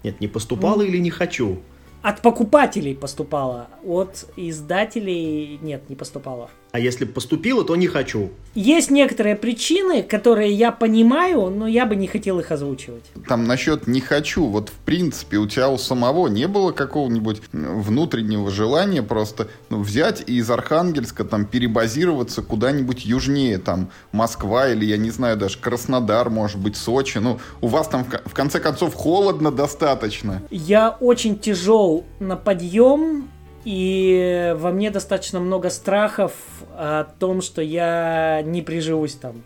[0.02, 1.60] Нет, не поступало или не хочу?
[2.02, 3.68] От покупателей поступало.
[3.84, 6.50] От издателей нет, не поступало.
[6.72, 8.30] А если поступила, то не хочу.
[8.54, 13.04] Есть некоторые причины, которые я понимаю, но я бы не хотел их озвучивать.
[13.28, 18.50] Там насчет «не хочу», вот в принципе у тебя у самого не было какого-нибудь внутреннего
[18.50, 24.96] желания просто ну, взять и из Архангельска там перебазироваться куда-нибудь южнее, там Москва или, я
[24.96, 27.18] не знаю, даже Краснодар, может быть, Сочи.
[27.18, 30.42] Ну, у вас там в конце концов холодно достаточно.
[30.50, 33.28] Я очень тяжел на подъем,
[33.64, 36.32] и во мне достаточно много страхов
[36.74, 39.42] о том, что я не приживусь там.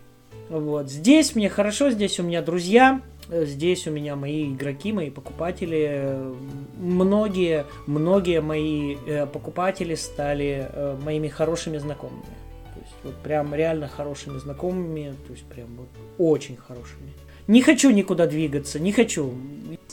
[0.49, 0.89] Вот.
[0.89, 6.17] Здесь мне хорошо, здесь у меня друзья, здесь у меня мои игроки, мои покупатели.
[6.77, 12.23] Многие, многие мои э, покупатели стали э, моими хорошими знакомыми.
[12.23, 17.13] То есть вот прям реально хорошими знакомыми, то есть прям вот очень хорошими.
[17.47, 19.33] Не хочу никуда двигаться, не хочу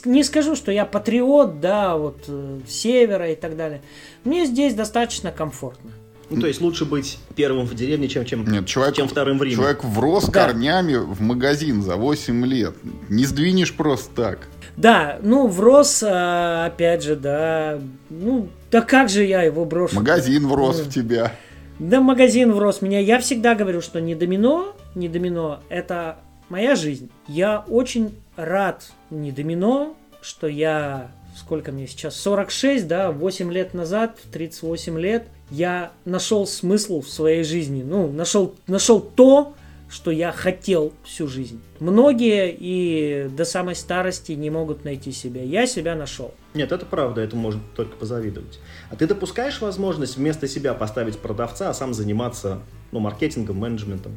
[0.05, 3.81] не скажу, что я патриот, да, вот э, севера и так далее.
[4.23, 5.91] Мне здесь достаточно комфортно.
[6.29, 9.43] Ну, то есть лучше быть первым в деревне, чем, чем, Нет, человек, чем вторым в
[9.43, 9.55] Риме.
[9.55, 10.47] Человек врос да.
[10.47, 12.73] корнями в магазин за 8 лет.
[13.09, 14.39] Не сдвинешь просто так.
[14.75, 17.79] Да, ну, врос, а, опять же, да.
[18.09, 19.95] Ну, да как же я его брошу?
[19.95, 21.31] Магазин врос в тебя.
[21.77, 22.99] Да, магазин врос в меня.
[22.99, 26.17] Я всегда говорю, что не домино, не домино, это
[26.49, 27.09] моя жизнь.
[27.27, 34.19] Я очень рад не домино, что я, сколько мне сейчас, 46, да, 8 лет назад,
[34.31, 37.83] 38 лет, я нашел смысл в своей жизни.
[37.83, 39.53] Ну, нашел, нашел то,
[39.89, 41.61] что я хотел всю жизнь.
[41.79, 45.43] Многие и до самой старости не могут найти себя.
[45.43, 46.33] Я себя нашел.
[46.53, 48.59] Нет, это правда, это можно только позавидовать.
[48.89, 54.13] А ты допускаешь возможность вместо себя поставить продавца, а сам заниматься ну, маркетингом, менеджментом?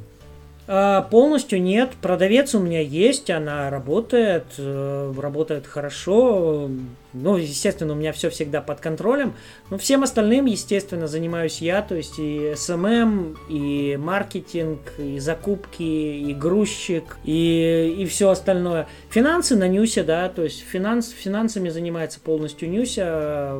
[0.71, 1.93] А, полностью нет.
[2.03, 6.69] Продавец у меня есть, она работает, э, работает хорошо.
[7.15, 9.33] Ну, естественно, у меня все всегда под контролем.
[9.71, 11.81] Но всем остальным, естественно, занимаюсь я.
[11.81, 18.89] То есть и SMM, и маркетинг, и закупки, и грузчик, и, и все остальное.
[19.09, 20.29] Финансы на Нюсе, да.
[20.29, 23.55] То есть финанс, финансами занимается полностью Нюся.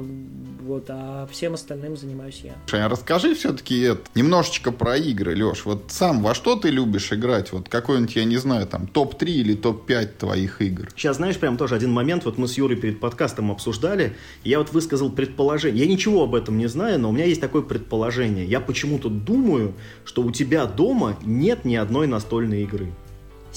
[0.69, 2.53] Вот, а всем остальным занимаюсь я.
[2.67, 5.65] Шаня, расскажи все-таки немножечко про игры, Леш.
[5.65, 7.53] Вот сам во что ты любишь играть?
[7.53, 10.91] Вот какой-нибудь, я не знаю, там топ-3 или топ-5 твоих игр?
[10.95, 12.27] Сейчас, знаешь, прям тоже один момент.
[12.27, 14.15] Вот мы с Юрой перед подкастом обсуждали.
[14.45, 15.87] Я вот высказал предположение.
[15.87, 18.45] Я ничего об этом не знаю, но у меня есть такое предположение.
[18.45, 19.73] Я почему-то думаю,
[20.05, 22.93] что у тебя дома нет ни одной настольной игры.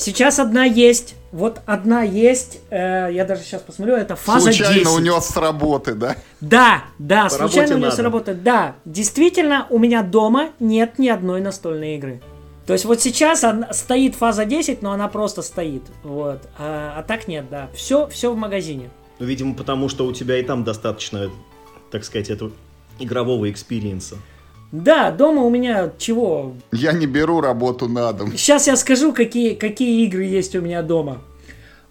[0.02, 1.14] Сейчас одна есть.
[1.32, 2.60] Вот одна есть.
[2.72, 4.88] Э, я даже сейчас посмотрю, это фаза случайно 10.
[4.88, 6.16] Случайно унес с работы, да?
[6.42, 8.34] Да, да, По случайно унес с работы.
[8.34, 12.20] Да, действительно, у меня дома нет ни одной настольной игры.
[12.66, 15.84] То есть вот сейчас она, стоит фаза 10, но она просто стоит.
[16.04, 16.42] Вот.
[16.58, 17.70] А, а так нет, да.
[17.76, 18.90] Все, все в магазине.
[19.20, 21.30] Ну, видимо, потому что у тебя и там достаточно,
[21.92, 22.52] так сказать, этого
[22.98, 24.18] игрового experience а.
[24.72, 26.54] Да, дома у меня чего?
[26.72, 28.32] Я не беру работу на дом.
[28.32, 31.18] Сейчас я скажу, какие, какие игры есть у меня дома.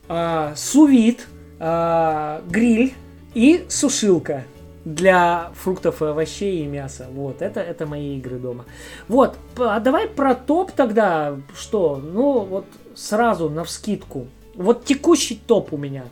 [0.08, 1.26] А, сувит,
[1.58, 2.94] а, гриль
[3.34, 4.44] и сушилка
[4.84, 7.06] для фруктов и овощей и мяса.
[7.12, 8.64] Вот, это, это мои игры дома.
[9.08, 11.36] Вот, а давай про топ тогда.
[11.54, 12.02] Что?
[12.02, 12.64] Ну, вот
[12.94, 14.26] сразу, на вскидку.
[14.54, 16.04] Вот текущий топ у меня.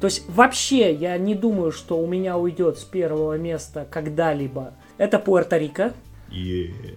[0.00, 4.74] То есть вообще я не думаю, что у меня уйдет с первого места когда-либо.
[4.98, 5.92] Это Пуэрто-Рико.
[6.30, 6.96] Yeah.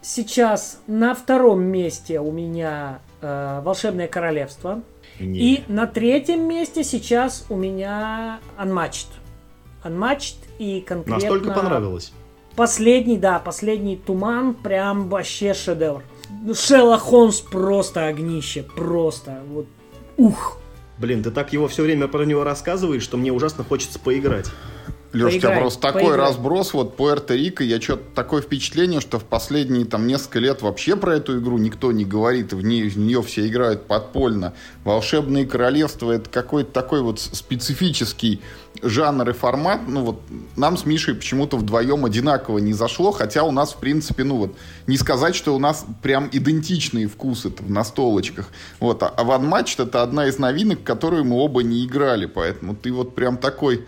[0.00, 4.82] Сейчас на втором месте у меня э, Волшебное Королевство.
[5.18, 5.36] Yeah.
[5.36, 9.08] И на третьем месте сейчас у меня Unmatched.
[9.84, 11.14] Unmatched и конкретно...
[11.14, 12.12] Настолько понравилось?
[12.56, 16.02] Последний, да, последний Туман прям вообще шедевр.
[16.54, 19.66] Шерлок Холмс просто огнище, просто вот
[20.16, 20.58] ух.
[20.98, 24.50] Блин, ты так его все время про него рассказываешь, что мне ужасно хочется поиграть.
[25.12, 29.84] Леш, у тебя просто такой разброс, вот Пуэрто-Рико, я что-то такое впечатление, что в последние
[29.84, 33.46] там несколько лет вообще про эту игру никто не говорит, в, ней, в нее все
[33.46, 34.54] играют подпольно.
[34.84, 38.40] Волшебные королевства это какой-то такой вот специфический
[38.80, 40.22] жанр и формат, ну вот
[40.56, 44.56] нам с Мишей почему-то вдвоем одинаково не зашло, хотя у нас в принципе, ну вот,
[44.86, 48.48] не сказать, что у нас прям идентичные вкусы в настолочках.
[48.80, 52.90] Вот, а One Match это одна из новинок, которую мы оба не играли, поэтому ты
[52.92, 53.84] вот прям такой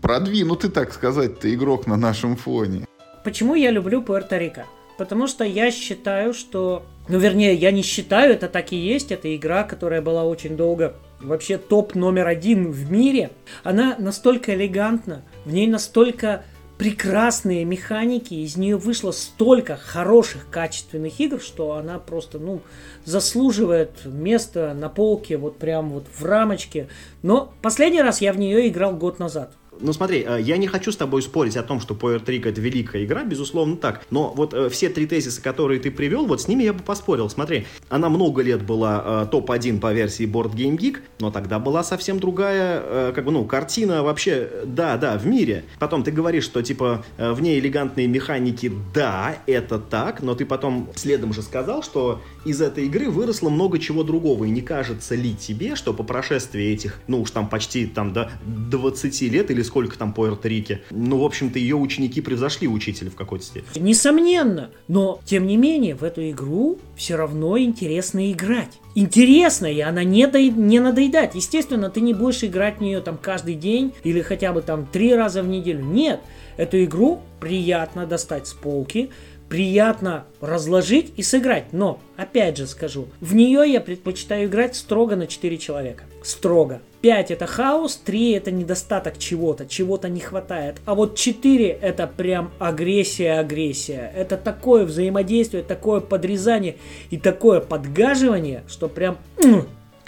[0.00, 2.86] продвинутый, так сказать, ты игрок на нашем фоне.
[3.24, 4.64] Почему я люблю Пуэрто-Рико?
[4.96, 6.84] Потому что я считаю, что...
[7.08, 9.12] Ну, вернее, я не считаю, это так и есть.
[9.12, 13.30] Это игра, которая была очень долго вообще топ номер один в мире.
[13.62, 16.44] Она настолько элегантна, в ней настолько
[16.78, 22.60] прекрасные механики, из нее вышло столько хороших, качественных игр, что она просто, ну,
[23.04, 26.88] заслуживает места на полке, вот прям вот в рамочке.
[27.22, 30.92] Но последний раз я в нее играл год назад Ну смотри, э, я не хочу
[30.92, 34.02] с тобой спорить о том, что Puerto-Rico это великая игра, безусловно так.
[34.10, 37.28] Но вот э, все три тезиса, которые ты привел, вот с ними я бы поспорил.
[37.30, 41.84] Смотри, она много лет была э, топ-1 по версии Board Game Geek, но тогда была
[41.84, 45.64] совсем другая, как бы, ну, картина вообще, да, да, в мире.
[45.78, 50.88] Потом ты говоришь, что, типа, в ней элегантные механики, да, это так, но ты потом
[50.94, 54.44] следом же сказал, что из этой игры выросло много чего другого.
[54.44, 58.30] И не кажется ли тебе, что по прошествии этих, ну уж там почти там до
[58.44, 63.14] 20 лет или сколько там по Эртерике, ну, в общем-то, ее ученики превзошли учителя в
[63.14, 63.82] какой-то степени?
[63.82, 64.70] Несомненно.
[64.88, 68.80] Но, тем не менее, в эту игру все равно интересно играть.
[68.94, 70.42] Интересно, и она не, до...
[70.42, 71.36] не надоедает.
[71.36, 75.14] Естественно, ты не будешь играть в нее там каждый день или хотя бы там три
[75.14, 75.84] раза в неделю.
[75.84, 76.20] Нет,
[76.56, 79.10] эту игру приятно достать с полки,
[79.48, 81.72] приятно разложить и сыграть.
[81.72, 86.04] Но, опять же скажу, в нее я предпочитаю играть строго на 4 человека.
[86.22, 86.80] Строго.
[87.00, 90.76] 5 это хаос, 3 это недостаток чего-то, чего-то не хватает.
[90.84, 94.12] А вот 4 это прям агрессия-агрессия.
[94.16, 96.76] Это такое взаимодействие, такое подрезание
[97.10, 99.18] и такое подгаживание, что прям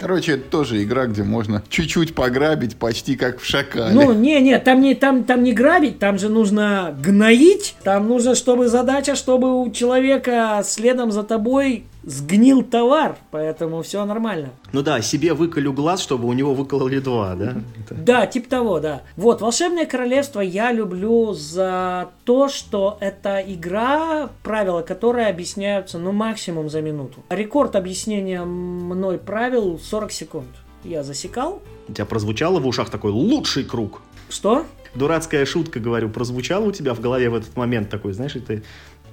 [0.01, 3.93] Короче, это тоже игра, где можно чуть-чуть пограбить, почти как в шакале.
[3.93, 7.75] Ну, не-не, там не, там, там не грабить, там же нужно гноить.
[7.83, 14.49] Там нужно, чтобы задача, чтобы у человека следом за тобой сгнил товар, поэтому все нормально.
[14.73, 17.55] Ну да, себе выколю глаз, чтобы у него выкололи два, да?
[17.89, 19.03] Да, типа того, да.
[19.15, 26.69] Вот, «Волшебное королевство» я люблю за то, что это игра, правила которой объясняются, ну, максимум
[26.69, 27.23] за минуту.
[27.29, 30.49] Рекорд объяснения мной правил 40 секунд.
[30.83, 31.61] Я засекал.
[31.87, 34.01] У тебя прозвучало в ушах такой «лучший круг».
[34.29, 34.65] Что?
[34.95, 38.63] Дурацкая шутка, говорю, прозвучала у тебя в голове в этот момент такой, знаешь, ты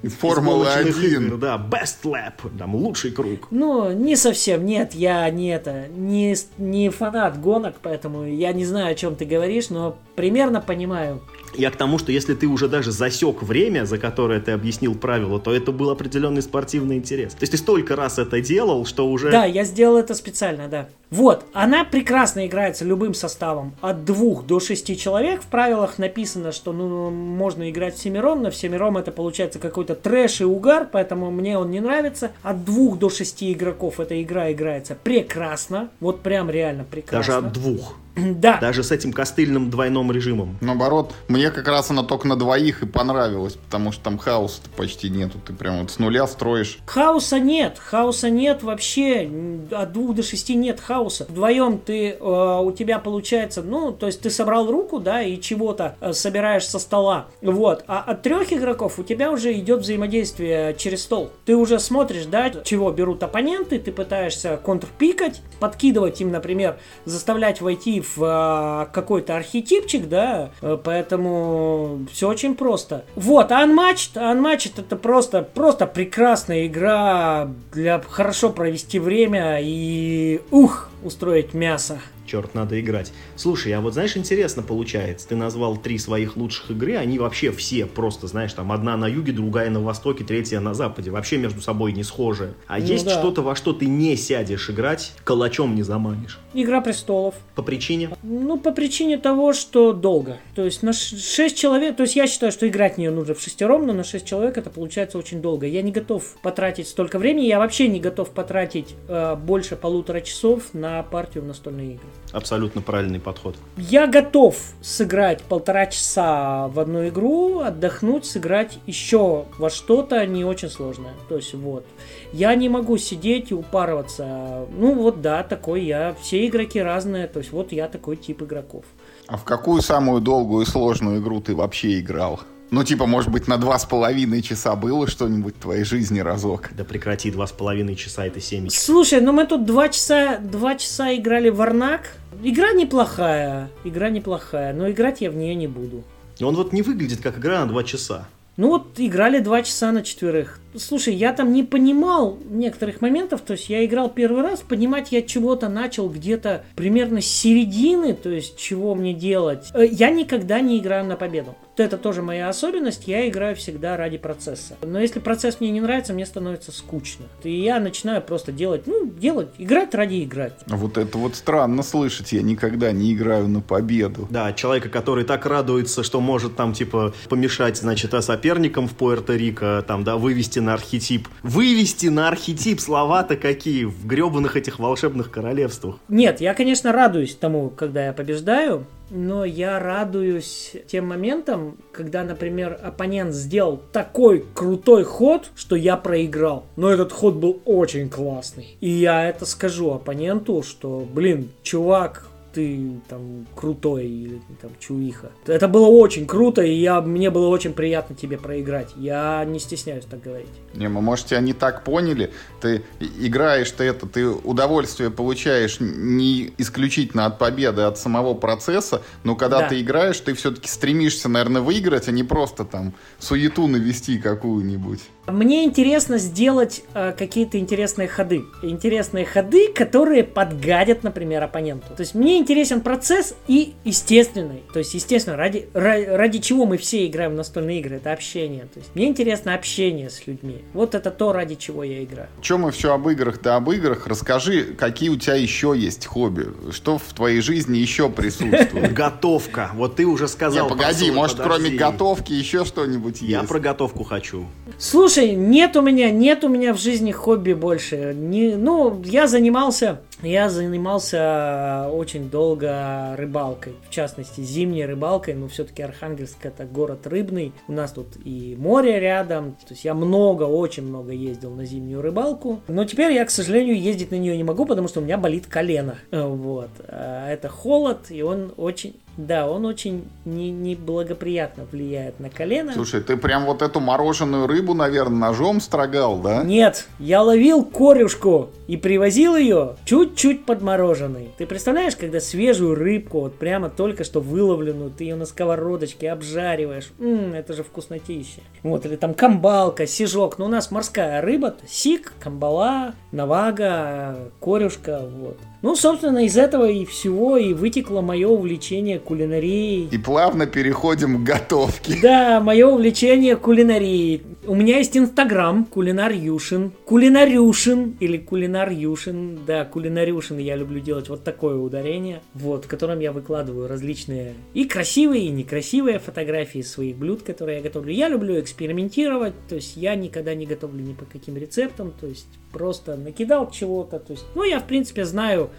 [0.01, 1.39] из Формулы 1.
[1.39, 3.47] Да, best lap, там лучший круг.
[3.51, 8.91] Ну, не совсем, нет, я не это, не, не фанат гонок, поэтому я не знаю,
[8.91, 11.21] о чем ты говоришь, но примерно понимаю.
[11.55, 15.39] Я к тому, что если ты уже даже засек время, за которое ты объяснил правила,
[15.39, 17.33] то это был определенный спортивный интерес.
[17.33, 19.31] То есть ты столько раз это делал, что уже...
[19.31, 20.87] Да, я сделал это специально, да.
[21.09, 23.73] Вот, она прекрасно играется любым составом.
[23.81, 25.41] От двух до шести человек.
[25.41, 29.95] В правилах написано, что ну, можно играть в семером, но в семером это получается какой-то
[29.95, 32.31] трэш и угар, поэтому мне он не нравится.
[32.43, 35.89] От двух до шести игроков эта игра играется прекрасно.
[35.99, 37.33] Вот прям реально прекрасно.
[37.33, 37.95] Даже от двух.
[38.39, 38.57] Да.
[38.59, 40.57] Даже с этим костыльным двойным режимом.
[40.61, 45.09] Наоборот, мне как раз она только на двоих и понравилась, потому что там хаоса почти
[45.09, 45.39] нету.
[45.45, 46.79] Ты прям вот с нуля строишь.
[46.85, 49.29] Хаоса нет, хаоса нет вообще.
[49.71, 51.25] От двух до шести нет хаоса.
[51.29, 55.95] Вдвоем ты, э, у тебя получается, ну, то есть ты собрал руку, да, и чего-то
[55.99, 57.27] э, собираешь со стола.
[57.41, 57.83] Вот.
[57.87, 61.31] А от трех игроков у тебя уже идет взаимодействие через стол.
[61.45, 68.01] Ты уже смотришь, да, чего берут оппоненты, ты пытаешься контрпикать, подкидывать им, например, заставлять войти
[68.01, 73.05] в э, какой-то архетипчик, да, э, поэтому все очень просто.
[73.15, 80.89] Вот, а Unmatched, Unmatched это просто, просто прекрасная игра для хорошо провести время и ух,
[81.03, 81.99] устроить мясо
[82.29, 83.11] черт, надо играть.
[83.35, 87.85] Слушай, а вот знаешь, интересно получается, ты назвал три своих лучших игры, они вообще все
[87.85, 91.91] просто, знаешь, там одна на юге, другая на востоке, третья на западе, вообще между собой
[91.91, 92.53] не схожие.
[92.67, 93.11] А ну, есть да.
[93.11, 96.39] что-то, во что ты не сядешь играть, калачом не заманишь?
[96.53, 97.35] Игра престолов.
[97.55, 98.11] По причине?
[98.21, 100.37] Ну, по причине того, что долго.
[100.55, 103.41] То есть на 6 человек, то есть я считаю, что играть в нее нужно в
[103.41, 105.65] шестером, но на 6 человек это получается очень долго.
[105.65, 110.73] Я не готов потратить столько времени, я вообще не готов потратить э, больше полутора часов
[110.73, 112.07] на партию в настольные игры.
[112.31, 113.55] Абсолютно правильный подход.
[113.77, 120.69] Я готов сыграть полтора часа в одну игру, отдохнуть, сыграть еще во что-то не очень
[120.69, 121.13] сложное.
[121.27, 121.85] То есть вот.
[122.31, 124.67] Я не могу сидеть и упарываться.
[124.77, 126.15] Ну вот да, такой я.
[126.21, 127.27] Все игроки разные.
[127.27, 128.85] То есть вот я такой тип игроков.
[129.27, 132.39] А в какую самую долгую и сложную игру ты вообще играл?
[132.71, 136.69] Ну, типа, может быть, на два с половиной часа было что-нибудь в твоей жизни разок?
[136.77, 138.69] Да прекрати, два с половиной часа это семь.
[138.69, 142.15] Слушай, ну мы тут два часа, два часа играли в Арнак.
[142.43, 146.03] Игра неплохая, игра неплохая, но играть я в нее не буду.
[146.41, 148.27] Он вот не выглядит как игра на два часа.
[148.55, 150.59] Ну вот играли два часа на четверых.
[150.75, 155.21] Слушай, я там не понимал некоторых моментов, то есть я играл первый раз, понимать я
[155.21, 159.69] чего-то начал где-то примерно с середины, то есть чего мне делать.
[159.73, 164.17] Э, я никогда не играю на победу это тоже моя особенность, я играю всегда ради
[164.17, 164.75] процесса.
[164.81, 167.25] Но если процесс мне не нравится, мне становится скучно.
[167.43, 170.53] И я начинаю просто делать, ну, делать, играть ради играть.
[170.67, 174.27] Вот это вот странно слышать, я никогда не играю на победу.
[174.29, 179.81] Да, человека, который так радуется, что может там, типа, помешать, значит, а соперникам в Пуэрто-Рико,
[179.83, 181.27] там, да, вывести вывести на архетип.
[181.43, 185.97] Вывести на архетип слова-то какие в гребаных этих волшебных королевствах.
[186.09, 192.79] Нет, я, конечно, радуюсь тому, когда я побеждаю, но я радуюсь тем моментам, когда, например,
[192.83, 196.65] оппонент сделал такой крутой ход, что я проиграл.
[196.75, 198.77] Но этот ход был очень классный.
[198.81, 202.28] И я это скажу оппоненту, что, блин, чувак,
[202.59, 205.31] ты там крутой или там чуиха.
[205.47, 208.89] Это было очень круто, и я, мне было очень приятно тебе проиграть.
[208.97, 210.49] Я не стесняюсь так говорить.
[210.73, 212.33] Не, мы, может, тебя не так поняли.
[212.59, 219.01] Ты играешь ты это, ты удовольствие получаешь не исключительно от победы, а от самого процесса,
[219.23, 219.69] но когда да.
[219.69, 224.99] ты играешь, ты все-таки стремишься, наверное, выиграть, а не просто там суету навести какую-нибудь.
[225.29, 228.43] Мне интересно сделать э, какие-то интересные ходы.
[228.61, 231.87] Интересные ходы, которые подгадят, например, оппоненту.
[231.95, 234.63] То есть мне интересен процесс и естественный.
[234.73, 238.65] То есть, естественно, ради, ради, ради чего мы все играем в настольные игры, это общение.
[238.73, 240.63] То есть мне интересно общение с людьми.
[240.73, 242.29] Вот это то, ради чего я играю.
[242.41, 244.07] Чем мы все об играх да об играх?
[244.07, 246.47] Расскажи, какие у тебя еще есть хобби?
[246.71, 248.93] Что в твоей жизни еще присутствует?
[248.93, 249.71] Готовка.
[249.73, 250.65] Вот ты уже сказал.
[250.65, 253.31] Не, погоди, может, кроме готовки еще что-нибудь есть?
[253.31, 254.47] Я про готовку хочу.
[254.77, 258.13] Слушай, Слушай, нет у меня, нет у меня в жизни хобби больше.
[258.15, 265.81] Не, ну, я занимался, я занимался очень долго рыбалкой, в частности, зимней рыбалкой, но все-таки
[265.81, 270.83] Архангельск это город рыбный, у нас тут и море рядом, то есть я много, очень
[270.83, 274.65] много ездил на зимнюю рыбалку, но теперь я, к сожалению, ездить на нее не могу,
[274.65, 279.65] потому что у меня болит колено, вот, а это холод, и он очень да, он
[279.65, 282.71] очень не, неблагоприятно влияет на колено.
[282.73, 286.41] Слушай, ты прям вот эту мороженую рыбу, наверное, ножом строгал, да?
[286.43, 291.31] Нет, я ловил корюшку и привозил ее чуть-чуть подмороженной.
[291.37, 296.93] Ты представляешь, когда свежую рыбку, вот прямо только что выловленную, ты ее на сковородочке обжариваешь.
[296.97, 298.39] Ммм, это же вкуснотища.
[298.63, 300.39] Вот, или там камбалка, сижок.
[300.39, 305.37] Ну, у нас морская рыба, сик, камбала, навага, корюшка, вот.
[305.61, 309.89] Ну, собственно, из этого и всего и вытекло мое увлечение кулинарией.
[309.91, 311.97] И плавно переходим к готовке.
[312.01, 314.21] Да, мое увлечение кулинарией.
[314.47, 316.71] У меня есть инстаграм Кулинар Юшин.
[316.85, 319.39] Кулинарюшин или Кулинар Юшин.
[319.45, 322.21] Да, Кулинарюшин я люблю делать вот такое ударение.
[322.33, 327.63] Вот, в котором я выкладываю различные и красивые, и некрасивые фотографии своих блюд, которые я
[327.63, 327.91] готовлю.
[327.91, 332.27] Я люблю экспериментировать, то есть я никогда не готовлю ни по каким рецептам, то есть
[332.51, 333.99] просто накидал чего-то.
[333.99, 335.49] То есть, ну, я, в принципе, знаю,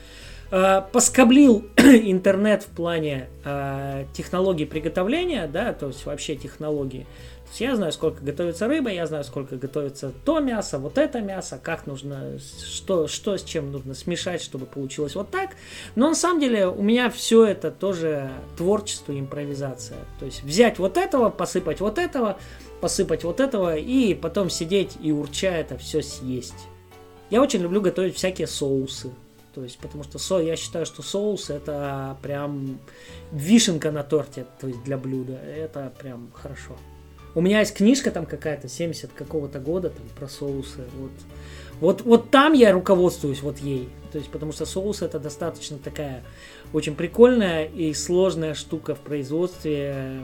[0.51, 7.07] э, поскоблил интернет в плане э, технологий приготовления, да, то есть вообще технологии.
[7.51, 11.21] То есть я знаю, сколько готовится рыба, я знаю, сколько готовится то мясо, вот это
[11.21, 15.51] мясо, как нужно, что, что с чем нужно смешать, чтобы получилось вот так.
[15.97, 19.99] Но на самом деле у меня все это тоже творчество, импровизация.
[20.21, 22.39] То есть взять вот этого, посыпать вот этого,
[22.81, 26.69] посыпать вот этого и потом сидеть и урча это все съесть.
[27.31, 29.11] Я очень люблю готовить всякие соусы.
[29.55, 32.79] То есть, потому что со, я считаю, что соус это прям
[33.33, 35.35] вишенка на торте, то есть для блюда.
[35.35, 36.77] Это прям хорошо.
[37.35, 40.85] У меня есть книжка там какая-то, 70 какого-то года, там, про соусы.
[40.99, 41.11] Вот.
[41.81, 43.89] Вот, вот там я руководствуюсь вот ей.
[44.13, 46.23] То есть, потому что соус это достаточно такая
[46.73, 50.23] очень прикольная и сложная штука в производстве.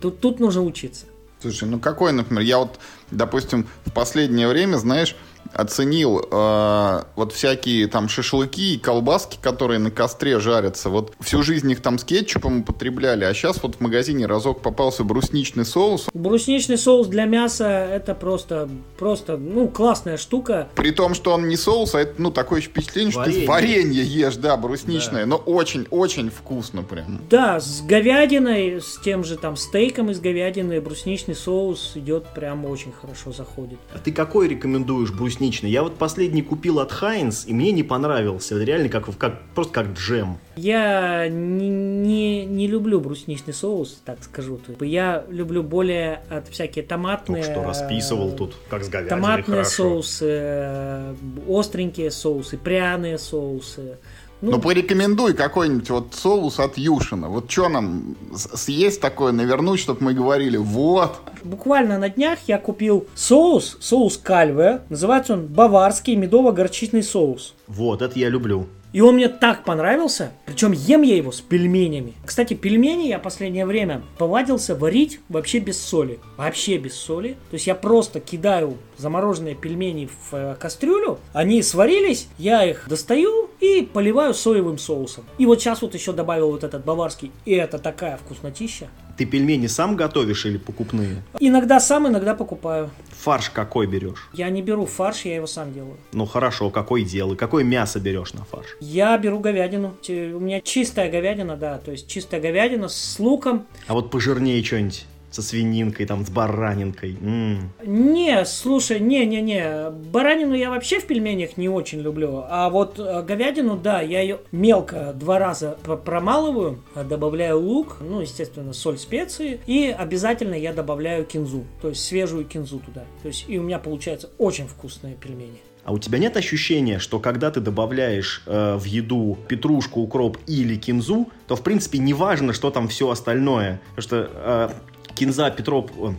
[0.00, 1.06] Тут, тут нужно учиться.
[1.40, 2.78] Слушай, ну какой, например, я вот,
[3.10, 5.16] допустим, в последнее время, знаешь,
[5.52, 10.88] оценил э, вот всякие там шашлыки и колбаски, которые на костре жарятся.
[10.88, 15.04] Вот всю жизнь их там с кетчупом употребляли, а сейчас вот в магазине разок попался
[15.04, 16.08] брусничный соус.
[16.14, 18.68] Брусничный соус для мяса это просто,
[18.98, 20.68] просто, ну, классная штука.
[20.74, 23.32] При том, что он не соус, а это, ну, такое впечатление, варенье.
[23.32, 25.26] что ты варенье ешь, да, брусничное, да.
[25.26, 27.20] но очень-очень вкусно прям.
[27.28, 32.92] Да, с говядиной, с тем же там стейком из говядины брусничный соус идет прям очень
[32.92, 33.78] хорошо заходит.
[33.94, 35.31] А ты какой рекомендуешь брусничный?
[35.32, 35.70] Брусничный.
[35.70, 38.62] Я вот последний купил от Хайнс, и мне не понравился.
[38.62, 40.38] Реально как, как, просто как джем.
[40.56, 44.60] Я не, не, не люблю брусничный соус, так скажу.
[44.80, 47.42] Я люблю более от всякие томатные...
[47.42, 49.70] Только что расписывал тут, как с говядиной, Томатные хорошо.
[49.70, 51.14] соусы, э,
[51.48, 53.98] остренькие соусы, пряные соусы.
[54.42, 57.28] Ну, ну, порекомендуй какой-нибудь вот соус от Юшина.
[57.28, 61.16] Вот что нам съесть такое, навернуть, чтобы мы говорили, вот.
[61.44, 64.82] Буквально на днях я купил соус, соус кальве.
[64.88, 67.54] Называется он баварский медово-горчичный соус.
[67.68, 68.66] Вот, это я люблю.
[68.92, 72.14] И он мне так понравился, причем ем я его с пельменями.
[72.24, 76.20] Кстати, пельмени я последнее время повадился варить вообще без соли.
[76.36, 77.36] Вообще без соли.
[77.50, 83.50] То есть я просто кидаю замороженные пельмени в э, кастрюлю, они сварились, я их достаю
[83.60, 85.24] и поливаю соевым соусом.
[85.38, 88.88] И вот сейчас вот еще добавил вот этот баварский, и это такая вкуснотища.
[89.22, 91.22] Ты пельмени сам готовишь или покупные?
[91.38, 92.90] Иногда сам, иногда покупаю.
[93.20, 94.28] Фарш какой берешь?
[94.32, 95.96] Я не беру фарш, я его сам делаю.
[96.12, 97.36] Ну хорошо, какой делай?
[97.36, 98.76] Какое мясо берешь на фарш?
[98.80, 99.94] Я беру говядину.
[100.08, 103.64] У меня чистая говядина, да, то есть чистая говядина с луком.
[103.86, 107.16] А вот пожирнее что-нибудь со свининкой, там, с баранинкой.
[107.20, 107.72] М.
[107.84, 113.76] Не, слушай, не-не-не, баранину я вообще в пельменях не очень люблю, а вот э, говядину,
[113.76, 119.94] да, я ее мелко два раза промалываю, э, добавляю лук, ну, естественно, соль, специи, и
[119.96, 123.04] обязательно я добавляю кинзу, то есть свежую кинзу туда.
[123.22, 125.60] То есть и у меня получается очень вкусные пельмени.
[125.84, 130.76] А у тебя нет ощущения, что когда ты добавляешь э, в еду петрушку, укроп или
[130.76, 133.80] кинзу, то в принципе не важно, что там все остальное.
[133.96, 134.70] Потому что э,
[135.14, 135.90] кинза, петроп...
[135.98, 136.12] э,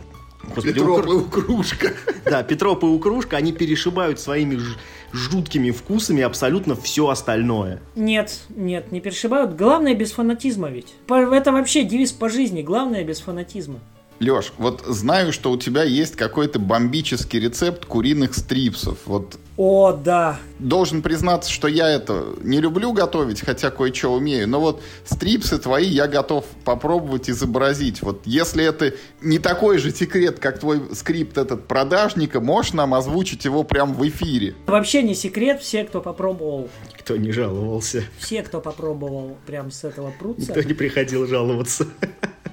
[0.54, 1.92] господи, Петроп укр- и кружка.
[2.24, 4.76] Да, Петроп и Укрушка, они перешибают своими ж-
[5.12, 7.80] жуткими вкусами абсолютно все остальное.
[7.96, 9.56] Нет, нет, не перешибают.
[9.56, 10.94] Главное без фанатизма ведь.
[11.08, 12.62] Это вообще девиз по жизни.
[12.62, 13.80] Главное без фанатизма.
[14.20, 18.98] Леш, вот знаю, что у тебя есть какой-то бомбический рецепт куриных стрипсов.
[19.06, 20.38] Вот О, да.
[20.58, 24.48] должен признаться, что я это не люблю готовить, хотя кое-что умею.
[24.48, 28.02] Но вот стрипсы твои я готов попробовать изобразить.
[28.02, 33.44] Вот если это не такой же секрет, как твой скрипт этот продажника, можешь нам озвучить
[33.44, 34.54] его прямо в эфире?
[34.66, 38.04] Вообще не секрет, все, кто попробовал, Никто не жаловался.
[38.18, 41.86] все, кто попробовал прям с этого прутца, Никто не приходил жаловаться.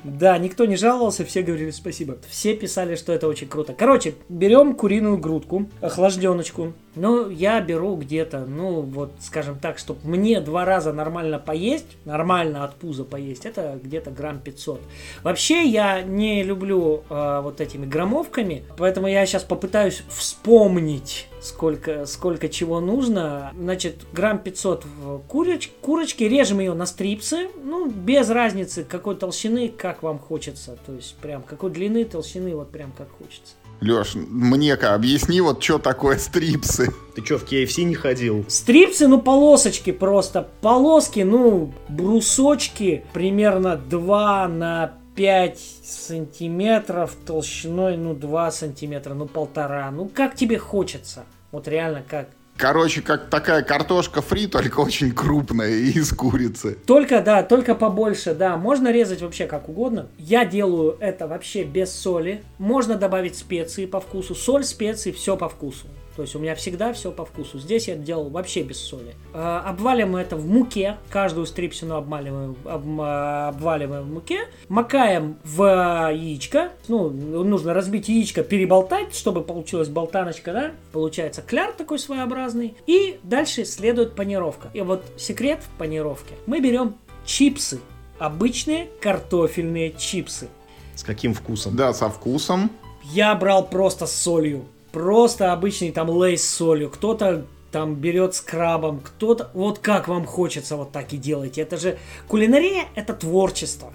[0.04, 2.18] Да, никто не жаловался, все говорили спасибо.
[2.28, 3.74] Все писали, что это очень круто.
[3.74, 6.74] Короче, берем куриную грудку, охлажденочку.
[6.96, 12.66] Ну, я беру где-то, ну, вот, скажем так, чтобы мне два раза нормально поесть, нормально
[12.66, 14.82] от пуза поесть, это где-то грамм 500.
[15.24, 22.50] Вообще, я не люблю э, вот этими граммовками, поэтому я сейчас попытаюсь вспомнить, сколько, сколько
[22.50, 23.54] чего нужно.
[23.58, 29.70] Значит, грамм 500 в куроч, курочки, режем ее на стрипсы, ну, без разницы, какой толщины,
[29.70, 30.78] как вам хочется.
[30.86, 33.56] То есть, прям, какой длины, толщины, вот прям как хочется.
[33.82, 36.94] Леш, мне-ка объясни, вот что такое стрипсы.
[37.16, 38.46] Ты что, в KFC не ходил?
[38.48, 40.48] Стрипсы, ну, полосочки просто.
[40.62, 49.90] Полоски, ну, брусочки примерно 2 на 5 сантиметров толщиной, ну, 2 сантиметра, ну, полтора.
[49.90, 51.26] Ну, как тебе хочется.
[51.52, 52.30] Вот реально как.
[52.62, 56.78] Короче, как такая картошка фри, только очень крупная и из курицы.
[56.86, 58.56] Только, да, только побольше, да.
[58.56, 60.10] Можно резать вообще как угодно.
[60.20, 62.44] Я делаю это вообще без соли.
[62.60, 64.36] Можно добавить специи по вкусу.
[64.36, 65.88] Соль, специи, все по вкусу.
[66.16, 67.58] То есть у меня всегда все по вкусу.
[67.58, 69.16] Здесь я делал вообще без соли.
[69.34, 70.98] Э, обваливаем это в муке.
[71.10, 74.42] Каждую стрипсину обмаливаем, об- обваливаем в муке.
[74.68, 76.72] Макаем в яичко.
[76.90, 80.72] Ну, нужно разбить яичко, переболтать, чтобы получилась болтаночка, да?
[80.92, 82.76] Получается кляр такой своеобразный.
[82.88, 84.70] И дальше следует панировка.
[84.74, 86.36] И вот секрет в панировке.
[86.46, 86.96] Мы берем
[87.26, 87.80] чипсы.
[88.20, 90.50] Обычные картофельные чипсы.
[90.96, 91.76] С каким вкусом?
[91.76, 92.70] Да, со вкусом.
[93.14, 94.66] Я брал просто с солью.
[94.92, 96.90] Просто обычный там лейс с солью.
[96.90, 99.50] Кто-то там берет с крабом, кто-то...
[99.54, 101.62] Вот как вам хочется, вот так и делайте.
[101.62, 101.98] Это же...
[102.28, 103.94] Кулинария— это творчество.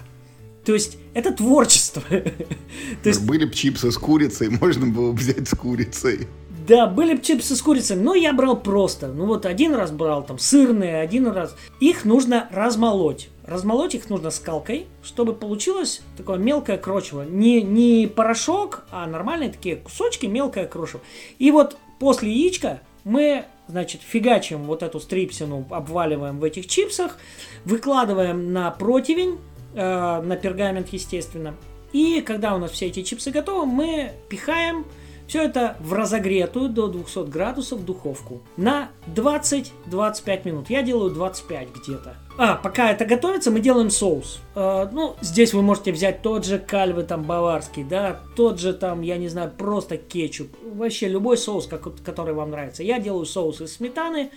[0.64, 2.03] То есть, это творчество.
[2.11, 6.26] То есть, Были бы чипсы с курицей, можно было бы взять с курицей.
[6.67, 9.07] Да, были бы чипсы с курицей, но я брал просто.
[9.07, 11.57] Ну вот один раз брал там сырные, один раз.
[11.79, 13.29] Их нужно размолоть.
[13.45, 17.23] Размолоть их нужно скалкой, чтобы получилось такое мелкое крошево.
[17.23, 21.01] Не, не порошок, а нормальные такие кусочки, мелкое крошево.
[21.39, 27.19] И вот после яичка мы, значит, фигачим вот эту стрипсину, обваливаем в этих чипсах,
[27.64, 29.39] выкладываем на противень,
[29.75, 31.55] э, на пергамент, естественно.
[31.93, 34.85] И когда у нас все эти чипсы готовы, мы пихаем
[35.27, 40.70] все это в разогретую до 200 градусов духовку на 20-25 минут.
[40.70, 42.16] Я делаю 25 где-то.
[42.39, 44.41] А, пока это готовится, мы делаем соус.
[44.55, 49.01] Э, ну, здесь вы можете взять тот же кальвы там баварский, да, тот же там,
[49.01, 50.49] я не знаю, просто кетчуп.
[50.62, 52.83] Вообще любой соус, как, который вам нравится.
[52.83, 54.31] Я делаю соус из сметаны.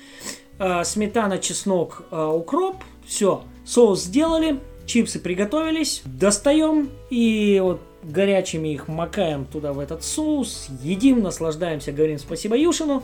[0.60, 2.78] Э, сметана, чеснок, э, укроп.
[3.06, 3.44] Все.
[3.66, 4.60] Соус сделали.
[4.86, 6.02] Чипсы приготовились.
[6.06, 6.90] Достаем.
[7.10, 13.04] И вот горячими их макаем туда в этот соус, едим, наслаждаемся, говорим спасибо Юшину.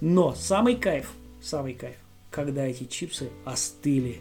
[0.00, 1.10] Но самый кайф,
[1.42, 1.96] самый кайф,
[2.30, 4.20] когда эти чипсы остыли.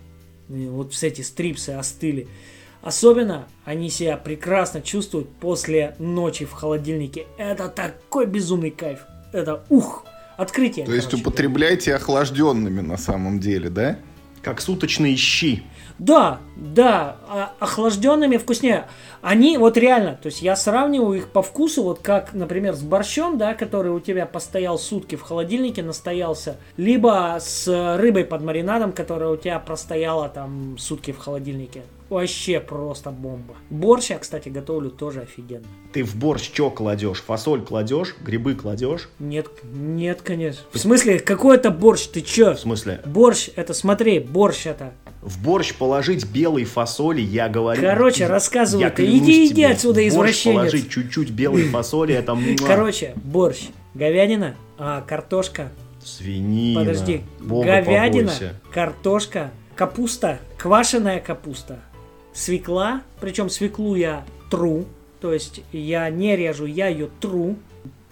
[0.49, 2.27] И Вот все эти стрипсы остыли.
[2.81, 7.25] Особенно они себя прекрасно чувствуют после ночи в холодильнике.
[7.37, 8.99] Это такой безумный кайф.
[9.33, 10.05] Это ух,
[10.37, 10.85] открытие.
[10.85, 11.23] То есть короче.
[11.23, 13.97] употребляйте охлажденными на самом деле, да?
[14.43, 15.63] Как суточные щи.
[15.97, 18.87] Да, да, а- охлажденными вкуснее.
[19.21, 23.37] Они вот реально, то есть я сравниваю их по вкусу, вот как, например, с борщом,
[23.37, 27.67] да, который у тебя постоял сутки в холодильнике, настоялся, либо с
[27.97, 31.83] рыбой под маринадом, которая у тебя простояла там сутки в холодильнике.
[32.07, 33.55] вообще просто бомба.
[33.71, 35.65] Борщ я, кстати, готовлю тоже офигенно.
[35.91, 37.23] Ты в борщ что кладешь?
[37.23, 38.15] Фасоль кладешь?
[38.23, 39.09] Грибы кладешь?
[39.17, 40.61] Нет, нет, конечно.
[40.71, 42.05] В смысле, какой это борщ?
[42.05, 42.53] Ты чё?
[42.53, 43.01] В смысле?
[43.07, 44.93] Борщ, это смотри, борщ это.
[45.25, 47.81] В борщ положить белой фасоли, я говорю...
[47.81, 49.05] Короче, рассказывай я ты.
[49.05, 50.55] Иди, иди отсюда, в борщ извращенец.
[50.55, 52.37] положить чуть-чуть белой фасоли, это...
[52.63, 55.71] Короче, борщ, говядина, а, картошка,
[56.03, 56.81] Свинина.
[56.81, 58.53] подожди, Бога говядина, побойся.
[58.71, 61.79] картошка, капуста, квашеная капуста,
[62.31, 64.85] свекла, причем свеклу я тру,
[65.21, 67.55] то есть я не режу, я ее тру,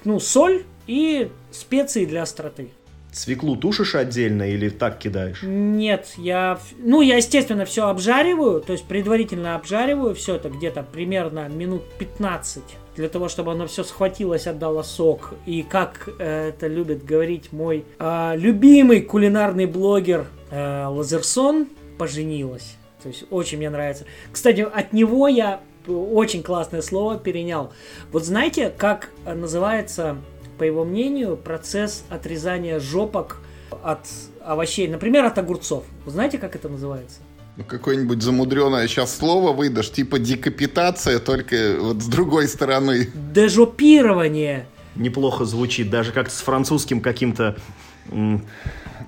[0.03, 2.69] ну, соль и специи для остроты.
[3.13, 5.43] Свеклу тушишь отдельно или так кидаешь?
[5.43, 11.47] Нет, я, ну, я, естественно, все обжариваю, то есть предварительно обжариваю все это где-то примерно
[11.47, 12.63] минут 15,
[12.95, 15.35] для того, чтобы оно все схватилось, отдало сок.
[15.45, 22.77] И как э, это любит говорить мой а, любимый кулинарный блогер э, Лазерсон, поженилась.
[23.01, 24.05] То есть очень мне нравится.
[24.31, 27.73] Кстати, от него я очень классное слово перенял.
[28.11, 30.17] Вот знаете, как э, называется,
[30.57, 33.39] по его мнению, процесс отрезания жопок
[33.83, 34.07] от
[34.45, 35.83] овощей, например, от огурцов.
[36.05, 37.19] Вы знаете, как это называется?
[37.55, 43.09] Ну, какое-нибудь замудренное сейчас слово выдашь, типа декапитация, только вот с другой стороны.
[43.33, 44.65] Дежопирование.
[44.95, 47.55] Неплохо звучит, даже как с французским каким-то,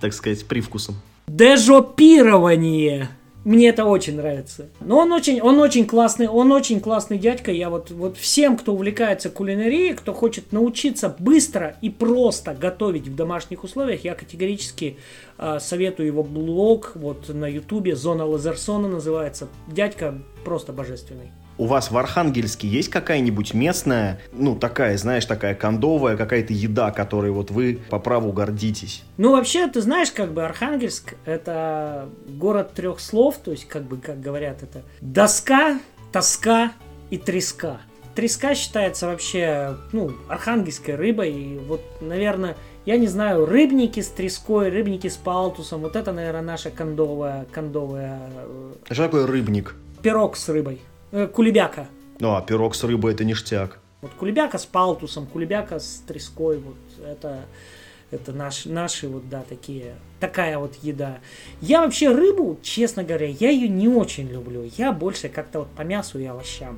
[0.01, 0.95] так сказать, привкусом.
[1.27, 3.09] Дежопирование.
[3.45, 4.69] Мне это очень нравится.
[4.81, 7.51] Но он очень, он очень классный, он очень классный дядька.
[7.51, 13.15] Я вот, вот всем, кто увлекается кулинарией, кто хочет научиться быстро и просто готовить в
[13.15, 14.97] домашних условиях, я категорически
[15.37, 19.47] э, советую его блог вот на ютубе, Зона Лазерсона называется.
[19.67, 21.31] Дядька просто божественный.
[21.57, 27.31] У вас в Архангельске есть какая-нибудь местная, ну, такая, знаешь, такая кондовая какая-то еда, которой
[27.31, 29.03] вот вы по праву гордитесь?
[29.17, 33.97] Ну, вообще, ты знаешь, как бы Архангельск это город трех слов, то есть, как бы,
[33.97, 35.79] как говорят, это доска,
[36.11, 36.73] тоска
[37.09, 37.79] и треска.
[38.15, 44.69] Треска считается вообще, ну, архангельской рыбой, и вот, наверное, я не знаю, рыбники с треской,
[44.69, 49.75] рыбники с палтусом, вот это, наверное, наша кондовая, кондовая э, Что такое рыбник?
[50.01, 50.79] пирог с рыбой,
[51.15, 51.87] Э, кулебяка.
[52.19, 53.79] Ну, а пирог с рыбой это ништяк.
[54.01, 56.75] Вот кулебяка с палтусом, кулебяка с треской, вот
[57.07, 57.45] это,
[58.11, 61.19] это наш, наши вот, да, такие, такая вот еда.
[61.61, 64.69] Я вообще рыбу, честно говоря, я ее не очень люблю.
[64.75, 66.77] Я больше как-то вот по мясу и овощам.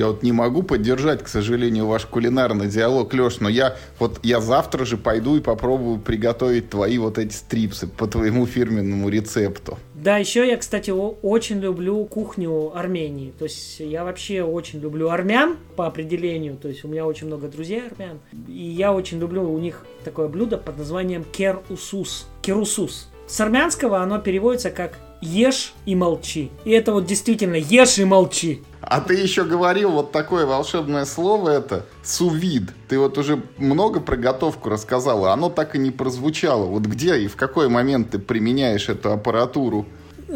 [0.00, 4.40] Я вот не могу поддержать, к сожалению, ваш кулинарный диалог, Леш, но я вот я
[4.40, 9.76] завтра же пойду и попробую приготовить твои вот эти стрипсы по твоему фирменному рецепту.
[9.92, 13.34] Да, еще я, кстати, очень люблю кухню Армении.
[13.38, 16.56] То есть я вообще очень люблю армян по определению.
[16.56, 18.20] То есть у меня очень много друзей армян.
[18.48, 22.26] И я очень люблю у них такое блюдо под названием кер-усус.
[22.40, 23.10] Керусус.
[23.26, 26.50] С армянского оно переводится как ешь и молчи.
[26.64, 28.62] И это вот действительно ешь и молчи.
[28.82, 32.70] А ты еще говорил вот такое волшебное слово это сувид.
[32.88, 36.64] Ты вот уже много про готовку рассказала, оно так и не прозвучало.
[36.66, 39.86] Вот где и в какой момент ты применяешь эту аппаратуру?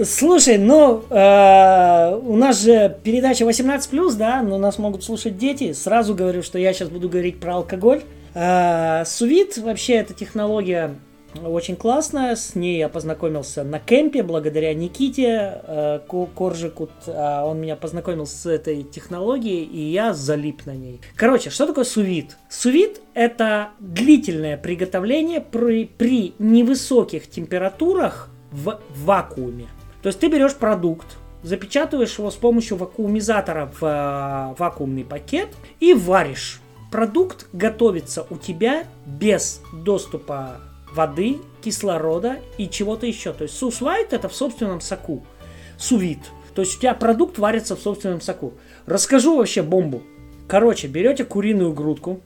[0.03, 5.73] Слушай, ну, э, у нас же передача 18+, да, но нас могут слушать дети.
[5.73, 8.03] Сразу говорю, что я сейчас буду говорить про алкоголь.
[8.35, 10.97] Э, Сувид, вообще, эта технология
[11.43, 12.37] очень классная.
[12.37, 16.89] С ней я познакомился на кемпе благодаря Никите э, Ко- Коржику.
[17.07, 21.01] А Он меня познакомил с этой технологией, и я залип на ней.
[21.17, 22.37] Короче, что такое сувид?
[22.49, 29.67] Сувид– это длительное приготовление при, при невысоких температурах в вакууме.
[30.03, 31.07] То есть ты берешь продукт,
[31.43, 35.49] запечатываешь его с помощью вакуумизатора в э, вакуумный пакет
[35.81, 36.61] и варишь.
[36.93, 40.61] Продукт готовится у тебя без доступа
[40.95, 43.33] воды, кислорода и чего-то еще.
[43.33, 45.25] То есть сус-лайт это в собственном соку.
[45.77, 46.21] Сувид.
[46.55, 48.55] То есть у тебя продукт варится в собственном соку.
[48.87, 50.03] Расскажу вообще бомбу.
[50.47, 52.21] Короче, берете куриную грудку.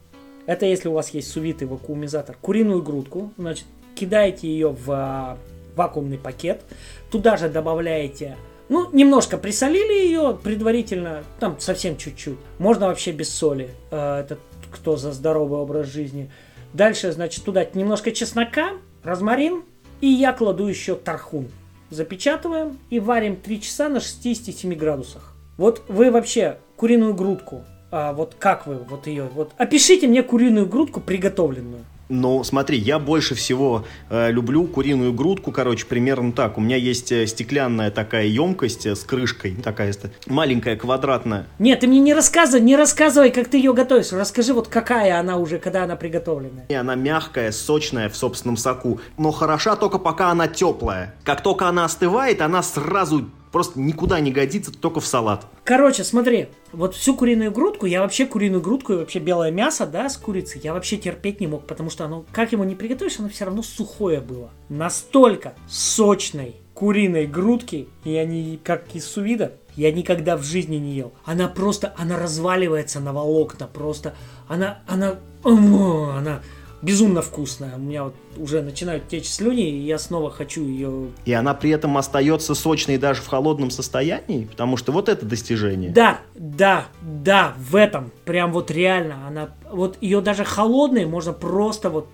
[0.47, 2.37] Это если у вас есть сувид и вакуумизатор.
[2.41, 3.33] Куриную грудку.
[3.39, 3.65] Значит,
[3.95, 5.39] кидаете ее в а,
[5.77, 6.63] вакуумный пакет.
[7.11, 8.37] Туда же добавляете
[8.69, 12.39] ну, немножко присолили ее предварительно, там совсем чуть-чуть.
[12.59, 13.71] Можно вообще без соли.
[13.91, 14.39] Э, Это
[14.71, 16.31] кто за здоровый образ жизни.
[16.73, 19.63] Дальше, значит, туда немножко чеснока, розмарин,
[20.01, 21.49] и я кладу еще тархун.
[21.91, 25.35] Запечатываем и варим 3 часа на 67 градусах.
[25.57, 30.67] Вот вы вообще куриную грудку, а вот как вы вот ее, вот опишите мне куриную
[30.67, 31.85] грудку приготовленную.
[32.09, 36.57] Ну, смотри, я больше всего э, люблю куриную грудку, короче, примерно так.
[36.57, 39.95] У меня есть э, стеклянная такая емкость э, с крышкой, такая
[40.27, 41.47] маленькая, квадратная.
[41.59, 44.13] Нет, ты мне не рассказывай, не рассказывай, как ты ее готовишь.
[44.13, 46.67] Расскажи, вот какая она уже, когда она приготовленная.
[46.69, 51.15] И она мягкая, сочная в собственном соку, но хороша только пока она теплая.
[51.25, 55.47] Как только она остывает, она сразу просто никуда не годится, только в салат.
[55.65, 60.09] Короче, смотри, вот всю куриную грудку, я вообще куриную грудку и вообще белое мясо, да,
[60.09, 63.29] с курицей, я вообще терпеть не мог, потому что оно, как его не приготовишь, оно
[63.29, 64.51] все равно сухое было.
[64.69, 71.13] Настолько сочной куриной грудки, я не, как из сувида, я никогда в жизни не ел.
[71.25, 74.15] Она просто, она разваливается на волокна, просто,
[74.47, 76.43] она, она, она
[76.83, 77.77] безумно вкусная.
[77.77, 81.09] У меня вот уже начинают течь слюни, и я снова хочу ее...
[81.25, 84.45] И она при этом остается сочной даже в холодном состоянии?
[84.45, 85.91] Потому что вот это достижение.
[85.91, 88.13] Да, да, да, в этом.
[88.25, 89.27] Прям вот реально.
[89.27, 92.09] Она, вот ее даже холодной можно просто вот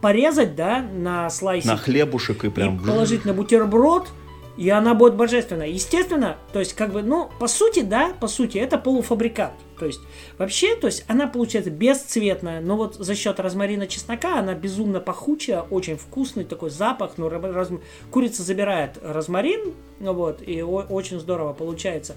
[0.00, 1.68] порезать, да, на слайсе.
[1.68, 2.76] На хлебушек и прям...
[2.76, 4.08] И положить на бутерброд,
[4.56, 5.68] и она будет божественная.
[5.68, 9.52] Естественно, то есть, как бы, ну, по сути, да, по сути, это полуфабрикат.
[9.78, 10.00] То есть,
[10.36, 15.62] вообще, то есть, она получается бесцветная, но вот за счет розмарина чеснока она безумно пахучая,
[15.62, 17.70] очень вкусный такой запах, но раз...
[18.10, 22.16] курица забирает розмарин, ну вот, и очень здорово получается.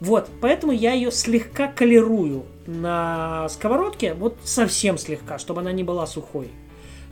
[0.00, 6.06] Вот, поэтому я ее слегка колерую на сковородке, вот совсем слегка, чтобы она не была
[6.06, 6.50] сухой.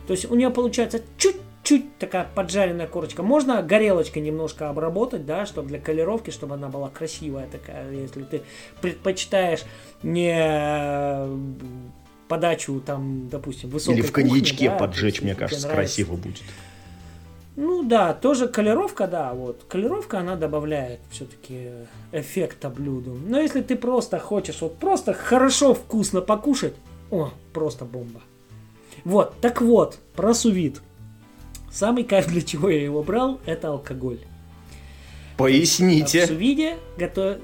[0.07, 3.23] То есть у нее получается чуть чуть такая поджаренная корочка.
[3.23, 7.91] Можно горелочкой немножко обработать, да, чтобы для колеровки, чтобы она была красивая такая.
[7.91, 8.41] Если ты
[8.81, 9.63] предпочитаешь
[10.03, 11.27] не
[12.27, 15.95] подачу там, допустим, высокой Или в коньячке кухни, да, поджечь, есть, мне кажется, нравится.
[15.95, 16.41] красиво будет.
[17.55, 19.63] Ну да, тоже колеровка, да, вот.
[19.67, 21.69] Колеровка, она добавляет все-таки
[22.11, 23.13] эффекта блюду.
[23.13, 26.73] Но если ты просто хочешь вот просто хорошо, вкусно покушать,
[27.11, 28.21] о, просто бомба.
[29.03, 30.81] Вот, так вот, про сувид.
[31.73, 34.19] Самый кайф, для чего я его брал, это алкоголь.
[35.33, 36.27] В Поясните.
[36.27, 37.37] сувиде, готов...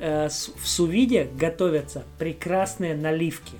[0.00, 3.54] э, в сувиде готовятся прекрасные наливки.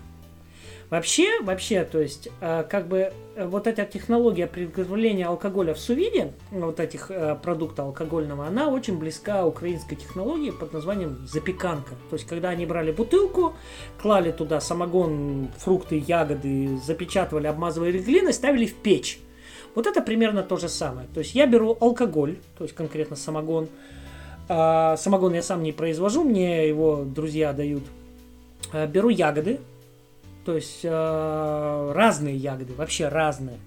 [0.88, 6.32] Вообще, вообще, то есть, э, как бы э, вот эта технология приготовления алкоголя в сувиде,
[6.52, 7.10] вот этих
[7.42, 11.94] продуктов алкогольного, она очень близка украинской технологии под названием запеканка.
[12.10, 13.54] То есть, когда они брали бутылку,
[14.00, 19.18] клали туда самогон, фрукты, ягоды, запечатывали, обмазывали глиной, ставили в печь.
[19.74, 21.08] Вот это примерно то же самое.
[21.14, 23.68] То есть я беру алкоголь, то есть конкретно самогон.
[24.48, 27.84] А, самогон я сам не произвожу, мне его друзья дают.
[28.72, 29.60] А, беру ягоды,
[30.44, 33.58] то есть а, разные ягоды, вообще разные.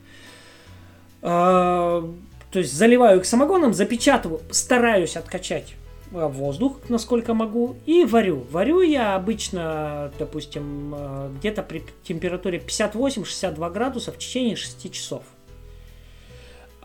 [1.21, 2.03] А,
[2.51, 5.75] то есть заливаю их самогоном, запечатываю, стараюсь откачать
[6.13, 8.45] а, воздух, насколько могу, и варю.
[8.51, 15.23] Варю я обычно, допустим, а, где-то при температуре 58-62 градуса в течение 6 часов.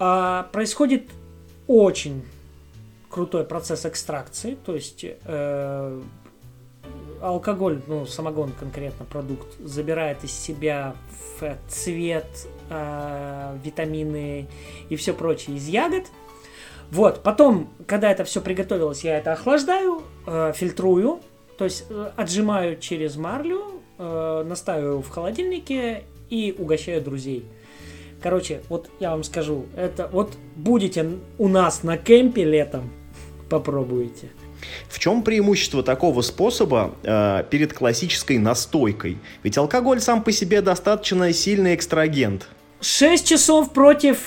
[0.01, 1.11] А, происходит
[1.67, 2.25] очень
[3.11, 6.03] крутой процесс экстракции, то есть э,
[7.21, 10.95] алкоголь, ну самогон конкретно продукт, забирает из себя
[11.69, 12.27] цвет,
[12.71, 14.47] э, витамины
[14.89, 16.05] и все прочее из ягод.
[16.91, 21.21] Вот, потом, когда это все приготовилось, я это охлаждаю, э, фильтрую,
[21.59, 27.45] то есть э, отжимаю через марлю, э, настаиваю в холодильнике и угощаю друзей.
[28.23, 31.09] Короче, вот я вам скажу, это вот будете
[31.39, 32.91] у нас на кемпе летом,
[33.49, 34.31] попробуйте.
[34.89, 39.19] В чем преимущество такого способа э, перед классической настойкой?
[39.43, 42.49] Ведь алкоголь сам по себе достаточно сильный экстрагент.
[42.81, 44.19] 6 часов против...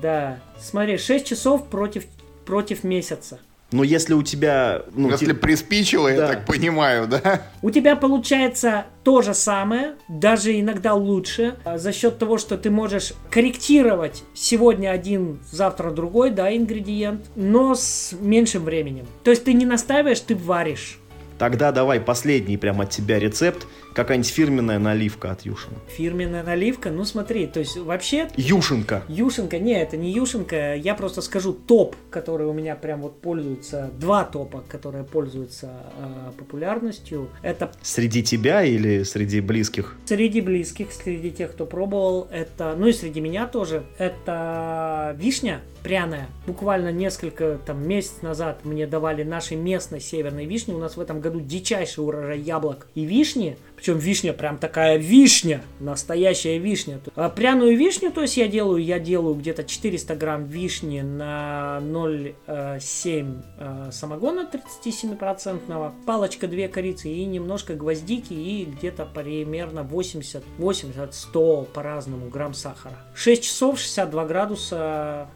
[0.00, 2.04] Да, смотри, 6 часов против,
[2.44, 3.40] против месяца.
[3.76, 4.82] Но если у тебя...
[4.94, 6.28] Ну, Если ти- приспичило, я Да.
[6.28, 7.42] так понимаю, да?
[7.60, 12.70] У тебя получается то же самое, даже иногда лучше, а, за счет того, что ты
[12.70, 19.04] можешь корректировать сегодня один, завтра другой, да, ингредиент, но с меньшим временем.
[19.24, 20.98] То есть ты не настаиваешь, ты варишь.
[21.38, 23.66] Тогда давай последний прям от тебя рецепт.
[23.96, 25.76] Какая-нибудь фирменная наливка от Юшина.
[25.88, 29.02] Фирменная наливка, ну смотри, то есть вообще Юшенка.
[29.08, 33.90] Юшенка, не, это не Юшенка, я просто скажу топ, который у меня прям вот пользуется,
[33.98, 37.30] два топа, которые пользуются э, популярностью.
[37.40, 39.96] Это Среди тебя или среди близких?
[40.04, 46.26] среди близких, среди тех, кто пробовал, это, ну и среди меня тоже, это вишня пряная.
[46.48, 50.74] Буквально несколько там месяц назад мне давали нашей местной северной вишни.
[50.74, 53.56] У нас в этом году дичайший урожай яблок и вишни.
[53.76, 56.98] Причем вишня прям такая вишня, настоящая вишня.
[57.14, 63.42] А пряную вишню, то есть я делаю, я делаю где-то 400 грамм вишни на 0,7
[63.58, 71.68] э, самогона 37%, палочка 2 корицы и немножко гвоздики и где-то примерно 80, 80, 100
[71.74, 72.96] по-разному грамм сахара.
[73.14, 75.28] 6 часов 62 градуса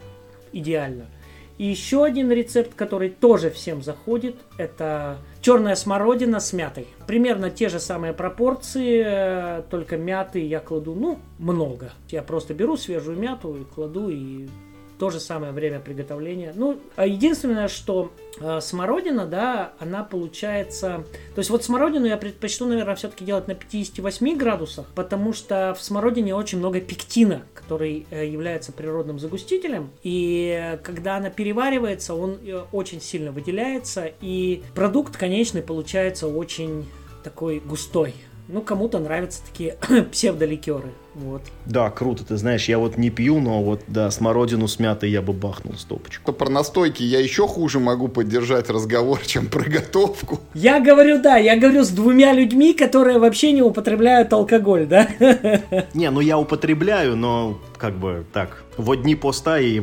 [0.51, 1.05] идеально.
[1.59, 6.87] И еще один рецепт, который тоже всем заходит, это черная смородина с мятой.
[7.07, 11.91] Примерно те же самые пропорции, э, только мяты я кладу, ну, много.
[12.09, 14.47] Я просто беру свежую мяту и кладу, и
[15.01, 16.53] то же самое время приготовления.
[16.55, 21.03] Ну, а единственное, что э, смородина, да, она получается...
[21.33, 25.81] То есть вот смородину я предпочту, наверное, все-таки делать на 58 градусах, потому что в
[25.81, 29.89] смородине очень много пектина, который э, является природным загустителем.
[30.03, 36.85] И когда она переваривается, он э, очень сильно выделяется, и продукт конечный получается очень
[37.23, 38.13] такой густой.
[38.53, 39.77] Ну, кому-то нравятся такие
[40.11, 40.89] псевдоликеры.
[41.15, 41.41] Вот.
[41.65, 42.25] Да, круто.
[42.25, 45.75] Ты знаешь, я вот не пью, но вот, да, смородину с мятой я бы бахнул
[45.75, 46.25] стопочку.
[46.25, 50.41] То про настойки я еще хуже могу поддержать разговор, чем про готовку.
[50.53, 55.07] Я говорю, да, я говорю с двумя людьми, которые вообще не употребляют алкоголь, да?
[55.93, 59.81] Не, ну я употребляю, но как бы так, в дни поста и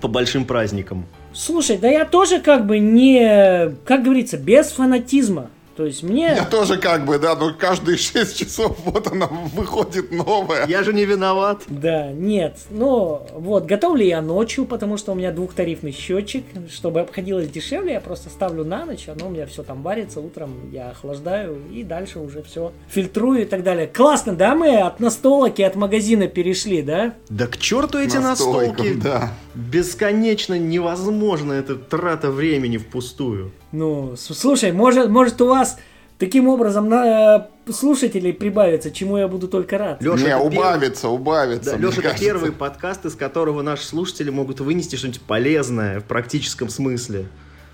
[0.00, 1.04] по большим праздникам.
[1.32, 5.50] Слушай, да я тоже как бы не, как говорится, без фанатизма.
[5.80, 6.34] То есть мне...
[6.36, 10.66] Я тоже как бы, да, но каждые 6 часов вот она выходит новая.
[10.66, 11.62] Я же не виноват.
[11.68, 12.58] Да, нет.
[12.68, 16.44] Ну, вот, готовлю я ночью, потому что у меня двухтарифный счетчик.
[16.70, 20.70] Чтобы обходилось дешевле, я просто ставлю на ночь, оно у меня все там варится, утром
[20.70, 23.86] я охлаждаю и дальше уже все фильтрую и так далее.
[23.86, 27.14] Классно, да, мы от настолок и от магазина перешли, да?
[27.30, 28.92] Да к черту эти настолки.
[28.92, 29.32] Да.
[29.54, 33.52] Бесконечно невозможно, это трата времени впустую.
[33.72, 35.78] Ну, слушай, может, может у вас
[36.18, 40.02] таким образом на э, слушателей прибавится, чему я буду только рад.
[40.02, 41.14] Леша, Не, убавится, первый...
[41.14, 41.70] убавится.
[41.72, 46.68] Да, Леша, это первый подкаст, из которого наши слушатели могут вынести что-нибудь полезное в практическом
[46.68, 47.26] смысле.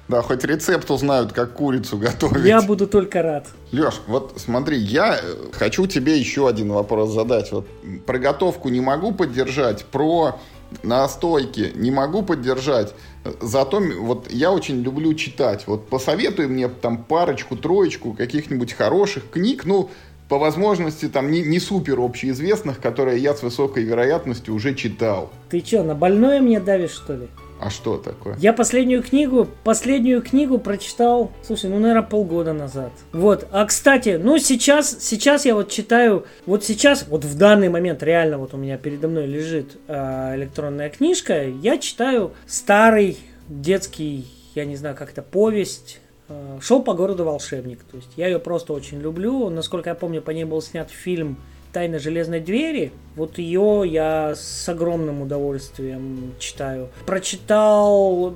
[0.09, 2.45] Да, хоть рецепт узнают, как курицу готовить.
[2.45, 3.49] Я буду только рад.
[3.73, 7.51] Леш, вот смотри, я э, хочу тебе еще один вопрос задать.
[7.51, 7.67] Вот
[8.07, 10.39] про готовку не могу поддержать, про
[10.83, 12.95] настойки не могу поддержать.
[13.41, 15.65] Зато вот я очень люблю читать.
[15.67, 19.91] Вот посоветуй мне там парочку, троечку каких-нибудь хороших книг, ну,
[20.29, 25.31] по возможности там не, не супер общеизвестных, которые я с высокой вероятностью уже читал.
[25.51, 27.29] Ты что, на больное мне давишь, что ли?
[27.59, 28.37] А что такое?
[28.39, 32.93] Я последнюю книгу, последнюю книгу прочитал, слушай, ну, наверное, полгода назад.
[33.13, 33.49] Вот.
[33.51, 38.39] А, кстати, ну, сейчас, сейчас я вот читаю, вот сейчас, вот в данный момент реально
[38.39, 44.77] вот у меня передо мной лежит э, электронная книжка, я читаю старый детский, я не
[44.77, 47.85] знаю, как это, повесть, э, «Шел по городу волшебник».
[47.85, 49.49] То есть я ее просто очень люблю.
[49.49, 51.39] Насколько я помню, по ней был снят фильм
[51.77, 52.91] «Тайна железной двери».
[53.17, 56.89] Вот ее я с огромным удовольствием читаю.
[57.05, 58.35] Прочитал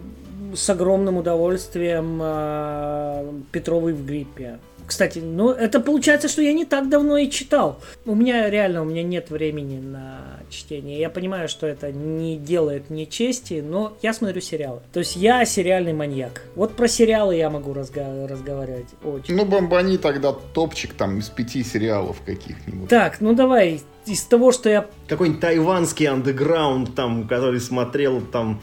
[0.54, 4.58] с огромным удовольствием э, Петровый в гриппе.
[4.90, 7.80] Кстати, ну это получается, что я не так давно и читал.
[8.04, 10.18] У меня реально, у меня нет времени на
[10.50, 10.98] чтение.
[10.98, 14.80] Я понимаю, что это не делает мне чести, но я смотрю сериалы.
[14.92, 16.42] То есть я сериальный маньяк.
[16.56, 19.36] Вот про сериалы я могу разга- разговаривать очень.
[19.36, 22.88] Ну, бомбани тогда топчик там из пяти сериалов каких-нибудь.
[22.88, 24.88] Так, ну давай, из того, что я...
[25.06, 28.60] Какой-нибудь тайванский андеграунд, там, который смотрел там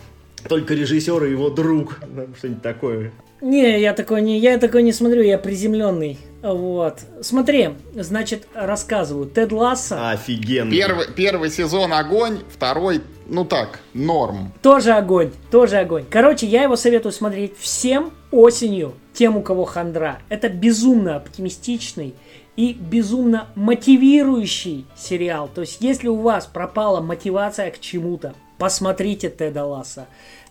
[0.50, 2.02] только режиссер и его друг,
[2.38, 3.14] что-нибудь такое.
[3.42, 6.18] Не, я такой не, я такой не смотрю, я приземленный.
[6.42, 7.00] Вот.
[7.22, 9.28] Смотри, значит, рассказываю.
[9.28, 10.12] Тед Ласса.
[10.12, 10.72] Офигенно.
[10.72, 14.54] Первый, первый сезон огонь, второй, ну так, норм.
[14.62, 16.06] Тоже огонь, тоже огонь.
[16.10, 20.20] Короче, я его советую смотреть всем осенью, тем, у кого хандра.
[20.30, 22.16] Это безумно оптимистичный
[22.56, 25.50] и безумно мотивирующий сериал.
[25.54, 30.08] То есть, если у вас пропала мотивация к чему-то, посмотрите Теда Ласса.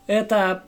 [0.06, 0.64] Это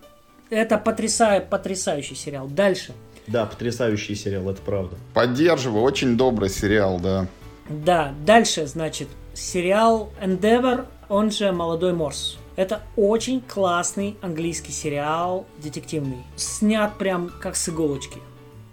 [0.51, 2.47] это потрясая, потрясающий сериал.
[2.49, 2.93] Дальше.
[3.27, 4.97] Да, потрясающий сериал, это правда.
[5.15, 7.27] Поддерживаю, очень добрый сериал, да.
[7.69, 12.39] Да, дальше, значит, сериал Endeavor, он же «Молодой Морс».
[12.57, 16.25] Это очень классный английский сериал, детективный.
[16.35, 18.19] Снят прям как с иголочки.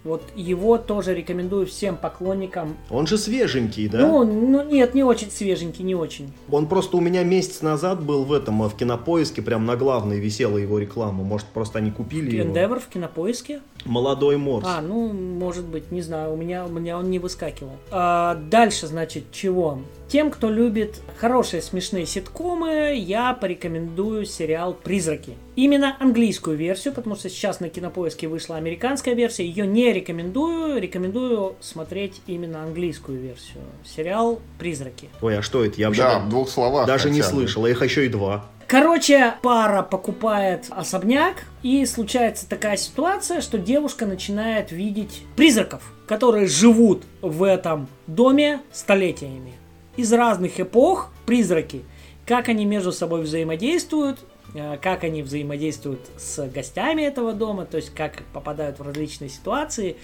[0.05, 2.77] Вот его тоже рекомендую всем поклонникам.
[2.91, 3.97] Он же свеженький, да?
[3.97, 6.31] Ну, ну нет, не очень свеженький, не очень.
[6.51, 10.59] Он просто у меня месяц назад был в этом, в кинопоиске, прям на главной висела
[10.59, 11.23] его реклама.
[11.23, 12.79] Может, просто они купили Endeavor его.
[12.79, 13.61] в кинопоиске?
[13.85, 14.65] Молодой Морс.
[14.67, 17.73] А, ну, может быть, не знаю, у меня, у меня он не выскакивал.
[17.91, 19.79] А, дальше, значит, чего?
[20.07, 25.35] Тем, кто любит хорошие смешные ситкомы, я порекомендую сериал «Призраки».
[25.55, 29.45] Именно английскую версию, потому что сейчас на Кинопоиске вышла американская версия.
[29.45, 33.63] Ее не рекомендую, рекомендую смотреть именно английскую версию.
[33.83, 35.09] Сериал «Призраки».
[35.21, 35.79] Ой, а что это?
[35.79, 36.87] Я да, в двух словах.
[36.87, 38.45] Даже не слышал, а их еще и два.
[38.67, 47.03] Короче, пара покупает особняк, и случается такая ситуация, что девушка начинает видеть призраков, которые живут
[47.21, 49.53] в этом доме столетиями
[49.97, 51.83] из разных эпох призраки.
[52.25, 54.19] Как они между собой взаимодействуют,
[54.55, 59.95] э, как они взаимодействуют с гостями этого дома, то есть как попадают в различные ситуации,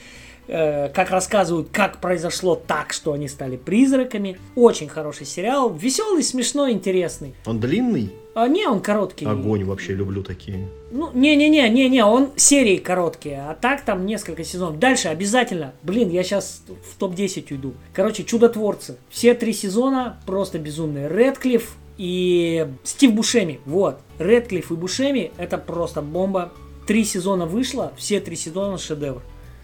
[0.48, 4.38] э, как рассказывают, как произошло так, что они стали призраками.
[4.56, 7.34] Очень хороший сериал, веселый, смешной, интересный.
[7.46, 8.12] Он длинный?
[8.34, 9.26] А, не, он короткий.
[9.26, 10.68] Огонь вообще, люблю такие.
[10.92, 14.80] Ну, не-не-не, не-не, он серии короткие, а так там несколько сезонов.
[14.80, 17.74] Дальше обязательно, блин, я сейчас в топ-10 уйду.
[17.94, 18.98] Короче, Чудотворцы.
[19.10, 21.10] Все три сезона просто безумные.
[21.10, 24.00] Редклифф и Стив Бушеми, вот.
[24.18, 26.54] Редклифф и Бушеми, это просто бомба.
[26.88, 29.22] Три сезона вышло, все три сезона шедевр.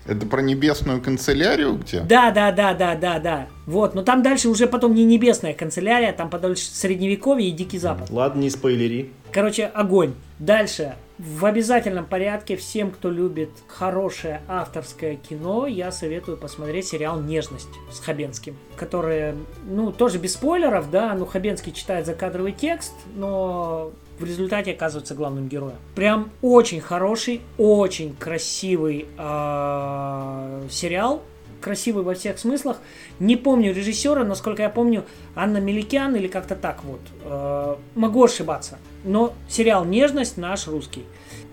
[0.07, 2.01] Это про небесную канцелярию где?
[2.01, 3.47] Да, да, да, да, да, да.
[3.65, 8.09] Вот, но там дальше уже потом не небесная канцелярия, там подальше средневековье и Дикий Запад.
[8.09, 9.11] Ладно, не спойлери.
[9.31, 10.13] Короче, огонь.
[10.39, 10.95] Дальше.
[11.17, 17.99] В обязательном порядке всем, кто любит хорошее авторское кино, я советую посмотреть сериал «Нежность» с
[17.99, 19.33] Хабенским, который,
[19.67, 25.47] ну, тоже без спойлеров, да, ну, Хабенский читает закадровый текст, но в результате оказывается главным
[25.47, 25.77] героем.
[25.95, 31.21] Прям очень хороший, очень красивый э, сериал,
[31.61, 32.77] красивый во всех смыслах.
[33.19, 35.05] Не помню режиссера, насколько я помню,
[35.35, 37.01] Анна Меликян или как-то так вот.
[37.23, 38.79] Э, могу ошибаться.
[39.03, 41.05] Но сериал «Нежность» наш русский.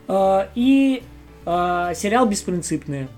[0.08, 1.02] Э, и
[1.44, 3.08] э, сериал «Беспринципные».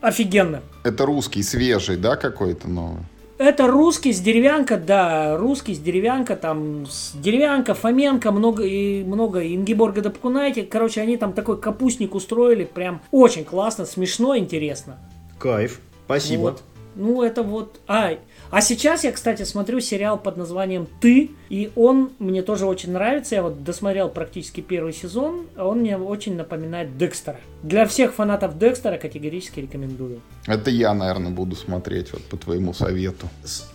[0.00, 0.62] Офигенно.
[0.84, 3.02] Это русский, свежий, да, какой-то новый?
[3.38, 9.46] Это русский с деревянка, да, русский с деревянка, там, с деревянка, Фоменко, много и много,
[9.46, 14.98] Ингеборга Дапкунайте, короче, они там такой капустник устроили, прям очень классно, смешно, интересно.
[15.38, 16.40] Кайф, спасибо.
[16.40, 16.62] Вот.
[16.96, 17.80] Ну, это вот...
[17.86, 18.12] А,
[18.50, 23.34] а сейчас я, кстати, смотрю сериал под названием «Ты», и он мне тоже очень нравится.
[23.34, 27.38] Я вот досмотрел практически первый сезон, а он мне очень напоминает Декстера.
[27.62, 30.20] Для всех фанатов Декстера категорически рекомендую.
[30.46, 33.28] Это я, наверное, буду смотреть вот по твоему совету.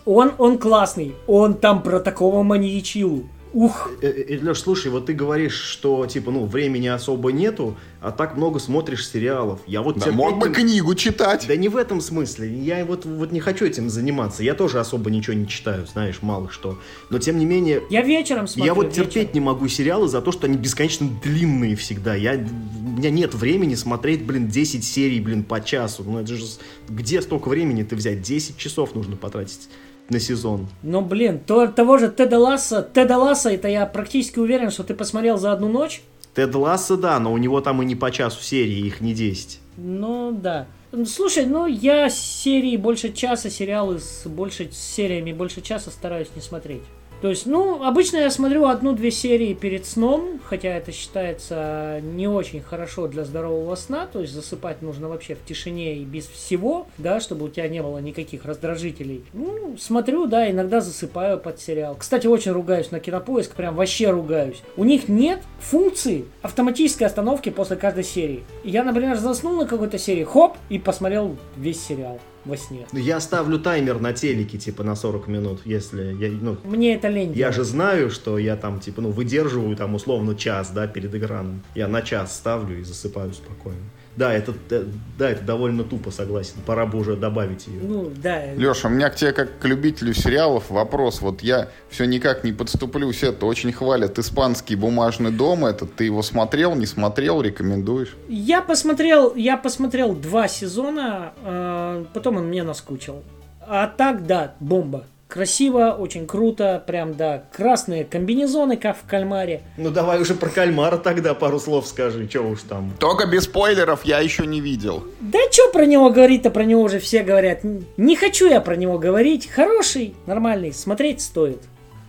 [0.04, 3.28] Он, он классный, он там про такого маньячилу.
[3.52, 3.90] Ух!
[4.00, 8.36] Э, э, Леш, слушай, вот ты говоришь, что типа, ну, времени особо нету, а так
[8.36, 9.60] много смотришь сериалов.
[9.66, 11.44] Я вот Да, терпеть мог бы книгу читать.
[11.46, 12.48] Да не в этом смысле.
[12.58, 14.42] Я вот, вот не хочу этим заниматься.
[14.42, 16.78] Я тоже особо ничего не читаю, знаешь, мало что.
[17.10, 18.64] Но тем не менее, Я вечером смотрю.
[18.66, 19.06] я вот вечером.
[19.08, 22.14] терпеть не могу сериалы за то, что они бесконечно длинные всегда.
[22.14, 26.04] Я, у меня нет времени смотреть, блин, 10 серий, блин, по часу.
[26.04, 26.44] Ну это же...
[26.88, 28.22] Где столько времени ты взять?
[28.22, 29.68] 10 часов нужно потратить
[30.12, 30.68] на сезон.
[30.82, 34.94] Ну, блин, то, того же Теда Ласса, Теда Ласса, это я практически уверен, что ты
[34.94, 36.02] посмотрел за одну ночь.
[36.34, 39.60] Тед Ласса, да, но у него там и не по часу серии, их не 10.
[39.76, 40.66] Ну, да.
[40.92, 46.28] Ну, Слушай, ну я серии больше часа, сериалы с больше с сериями больше часа стараюсь
[46.36, 46.82] не смотреть.
[47.22, 52.60] То есть, ну, обычно я смотрю одну-две серии перед сном, хотя это считается не очень
[52.60, 57.20] хорошо для здорового сна, то есть засыпать нужно вообще в тишине и без всего, да,
[57.20, 59.24] чтобы у тебя не было никаких раздражителей.
[59.34, 61.94] Ну, смотрю, да, иногда засыпаю под сериал.
[61.96, 64.60] Кстати, очень ругаюсь на кинопоиск, прям вообще ругаюсь.
[64.76, 68.42] У них нет функции автоматической остановки после каждой серии.
[68.64, 72.86] Я, например, заснул на какой-то серии, хоп, и посмотрел весь сериал во сне.
[72.92, 77.08] Ну, Я ставлю таймер на телеке, типа, на 40 минут, если я, ну, Мне это
[77.08, 77.32] лень.
[77.34, 81.62] Я же знаю, что я там, типа, ну, выдерживаю там условно час, да, перед экраном.
[81.74, 83.82] Я на час ставлю и засыпаю спокойно.
[84.14, 84.84] Да, это, э,
[85.18, 86.56] да, это довольно тупо, согласен.
[86.66, 87.80] Пора бы уже добавить ее.
[87.82, 88.52] Ну, да.
[88.54, 91.22] Леша, у меня к тебе, как к любителю сериалов, вопрос.
[91.22, 93.22] Вот я все никак не подступлюсь.
[93.22, 95.64] Это очень хвалят испанский бумажный дом.
[95.64, 98.14] Этот ты его смотрел, не смотрел, рекомендуешь?
[98.28, 103.22] Я посмотрел, я посмотрел два сезона, э, потом он мне наскучил.
[103.66, 105.06] А так, да, бомба.
[105.32, 109.62] Красиво, очень круто, прям, да, красные комбинезоны, как в кальмаре.
[109.78, 112.92] Ну, давай уже про кальмара тогда пару слов скажи, что уж там.
[112.98, 115.04] Только без спойлеров я еще не видел.
[115.20, 117.60] Да что про него говорить-то, про него уже все говорят.
[117.96, 119.48] Не хочу я про него говорить.
[119.48, 121.62] Хороший, нормальный, смотреть стоит.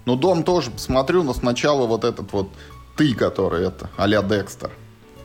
[0.03, 2.49] Ну, дом тоже посмотрю, но сначала вот этот вот
[2.97, 4.69] ты, который это, а-ля Декстер.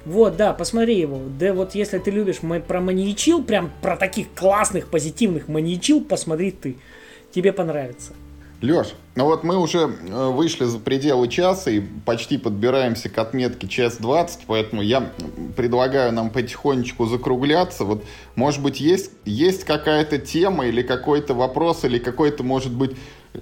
[0.04, 1.18] Вот, да, посмотри его.
[1.36, 6.52] Да вот если ты любишь ма- про маньячил, прям про таких классных, позитивных маньячил, посмотри
[6.52, 6.76] ты.
[7.32, 8.12] Тебе понравится.
[8.60, 13.68] Леш, ну вот мы уже э, вышли за пределы часа и почти подбираемся к отметке
[13.68, 15.12] час 20, поэтому я
[15.56, 17.84] предлагаю нам потихонечку закругляться.
[17.84, 18.02] Вот,
[18.34, 22.96] может быть, есть, есть какая-то тема или какой-то вопрос, или какой-то, может быть,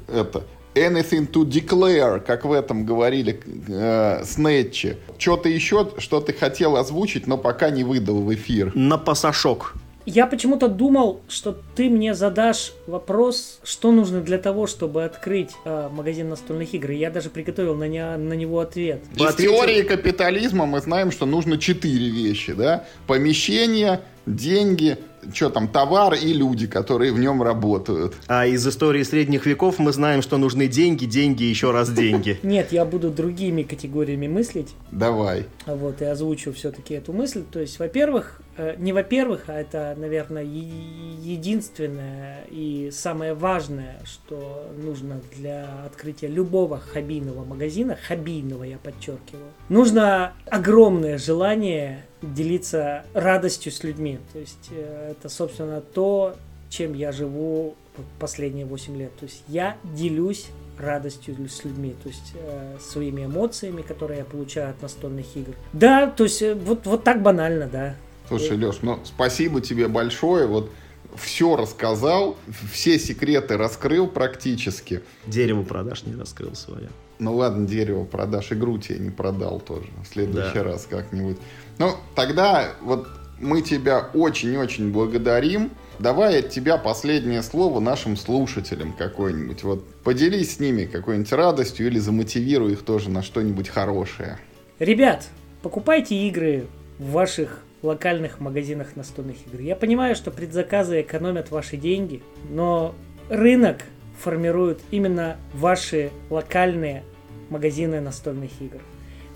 [0.07, 0.43] это,
[0.75, 4.99] anything to declare, как в этом говорили э, Снетчи.
[5.17, 8.71] Что-то еще, что ты хотел озвучить, но пока не выдал в эфир.
[8.75, 9.77] На пасашок.
[10.07, 15.89] Я почему-то думал, что ты мне задашь вопрос, что нужно для того, чтобы открыть э,
[15.93, 16.93] магазин настольных игр.
[16.93, 19.03] И Я даже приготовил на, не- на него ответ.
[19.19, 22.85] Вы Из ответили- теории капитализма мы знаем, что нужно четыре вещи, да?
[23.09, 24.97] Помещение, деньги,
[25.35, 28.15] что там, товар и люди, которые в нем работают.
[28.29, 32.39] А из истории средних веков мы знаем, что нужны деньги, деньги, еще раз деньги.
[32.45, 34.69] Нет, я буду другими категориями мыслить.
[34.93, 35.47] Давай.
[35.67, 37.43] Вот, и озвучу все-таки эту мысль.
[37.51, 38.41] То есть, во-первых,
[38.79, 47.45] не во-первых, а это, наверное, единственное и самое важное, что нужно для открытия любого хоббийного
[47.45, 54.19] магазина, хоббийного я подчеркиваю, нужно огромное желание делиться радостью с людьми.
[54.33, 56.35] То есть э, это, собственно, то,
[56.69, 57.75] чем я живу
[58.19, 59.15] последние 8 лет.
[59.17, 60.47] То есть я делюсь
[60.79, 65.55] радостью с людьми, то есть э, своими эмоциями, которые я получаю от настольных игр.
[65.73, 67.95] Да, то есть э, вот, вот так банально, да.
[68.29, 70.47] Слушай, Леш, ну спасибо тебе большое.
[70.47, 70.71] Вот
[71.17, 72.37] все рассказал,
[72.73, 75.03] все секреты раскрыл практически.
[75.27, 76.91] Дерево продаж не раскрыл свое.
[77.19, 79.87] Ну ладно, дерево продаж, игру тебе не продал тоже.
[80.05, 80.65] В следующий да.
[80.65, 81.39] раз как-нибудь.
[81.79, 83.09] Ну, тогда вот
[83.39, 85.71] мы тебя очень-очень благодарим.
[85.99, 89.63] Давай от тебя последнее слово нашим слушателям какое-нибудь.
[89.63, 94.39] Вот поделись с ними какой-нибудь радостью или замотивируй их тоже на что-нибудь хорошее.
[94.79, 95.27] Ребят,
[95.63, 96.67] покупайте игры
[96.99, 99.61] в ваших локальных магазинах настольных игр.
[99.61, 102.95] Я понимаю, что предзаказы экономят ваши деньги, но
[103.29, 103.85] рынок
[104.21, 107.05] формируют именно ваши локальные
[107.51, 108.81] магазины настольных игр.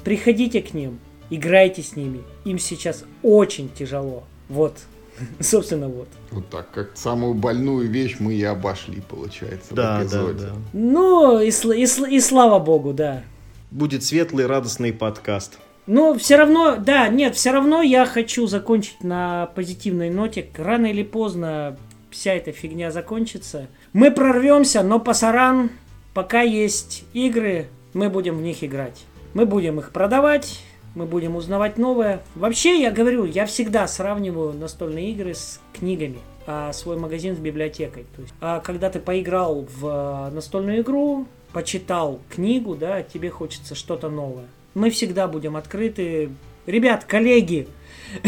[0.04, 0.98] Приходите к ним,
[1.28, 2.22] играйте с ними.
[2.44, 4.24] Им сейчас очень тяжело.
[4.48, 4.78] Вот,
[5.40, 6.08] собственно, вот.
[6.30, 10.38] Вот так, как самую больную вещь мы и обошли, получается, да, в эпизоде.
[10.38, 10.54] Да, да.
[10.72, 13.22] Ну, и, и, и слава богу, да.
[13.70, 15.58] Будет светлый, радостный подкаст.
[15.86, 20.46] Но все равно, да, нет, все равно я хочу закончить на позитивной ноте.
[20.56, 21.76] Рано или поздно
[22.10, 23.68] вся эта фигня закончится.
[23.92, 25.70] Мы прорвемся, но пасаран,
[26.14, 29.04] пока есть игры, мы будем в них играть.
[29.34, 30.60] Мы будем их продавать,
[30.94, 32.20] мы будем узнавать новое.
[32.34, 38.06] Вообще, я говорю, я всегда сравниваю настольные игры с книгами, а свой магазин с библиотекой.
[38.16, 43.74] То есть, а когда ты поиграл в э, настольную игру, почитал книгу, да, тебе хочется
[43.74, 44.46] что-то новое.
[44.74, 46.30] Мы всегда будем открыты.
[46.66, 47.68] Ребят, коллеги,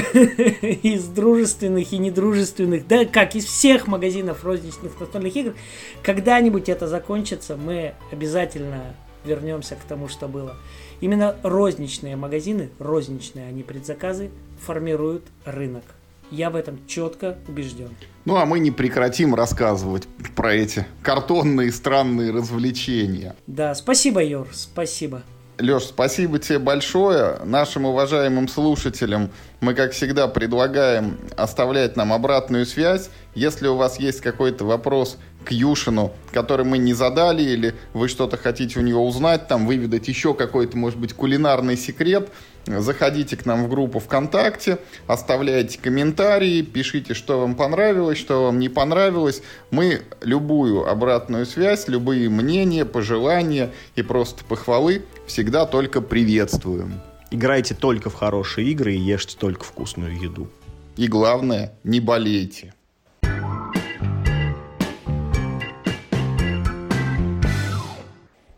[0.82, 5.55] из дружественных и недружественных, да, как из всех магазинов розничных настольных игр,
[6.02, 8.94] когда-нибудь это закончится, мы обязательно
[9.24, 10.56] вернемся к тому, что было.
[11.01, 15.85] Именно розничные магазины, розничные, а не предзаказы, формируют рынок.
[16.31, 17.90] Я в этом четко убежден.
[18.24, 23.36] Ну, а мы не прекратим рассказывать про эти картонные странные развлечения.
[23.47, 25.23] Да, спасибо, Юр, спасибо.
[25.62, 27.39] Леш, спасибо тебе большое.
[27.44, 29.30] Нашим уважаемым слушателям
[29.60, 33.10] мы, как всегда, предлагаем оставлять нам обратную связь.
[33.36, 38.36] Если у вас есть какой-то вопрос к Юшину, который мы не задали, или вы что-то
[38.36, 42.28] хотите у него узнать, там, выведать еще какой-то, может быть, кулинарный секрет,
[42.66, 48.68] заходите к нам в группу ВКонтакте, оставляйте комментарии, пишите, что вам понравилось, что вам не
[48.68, 49.43] понравилось.
[49.70, 57.00] Мы любую обратную связь, любые мнения, пожелания и просто похвалы всегда только приветствуем.
[57.30, 60.50] Играйте только в хорошие игры и ешьте только вкусную еду.
[60.98, 62.74] И главное, не болейте.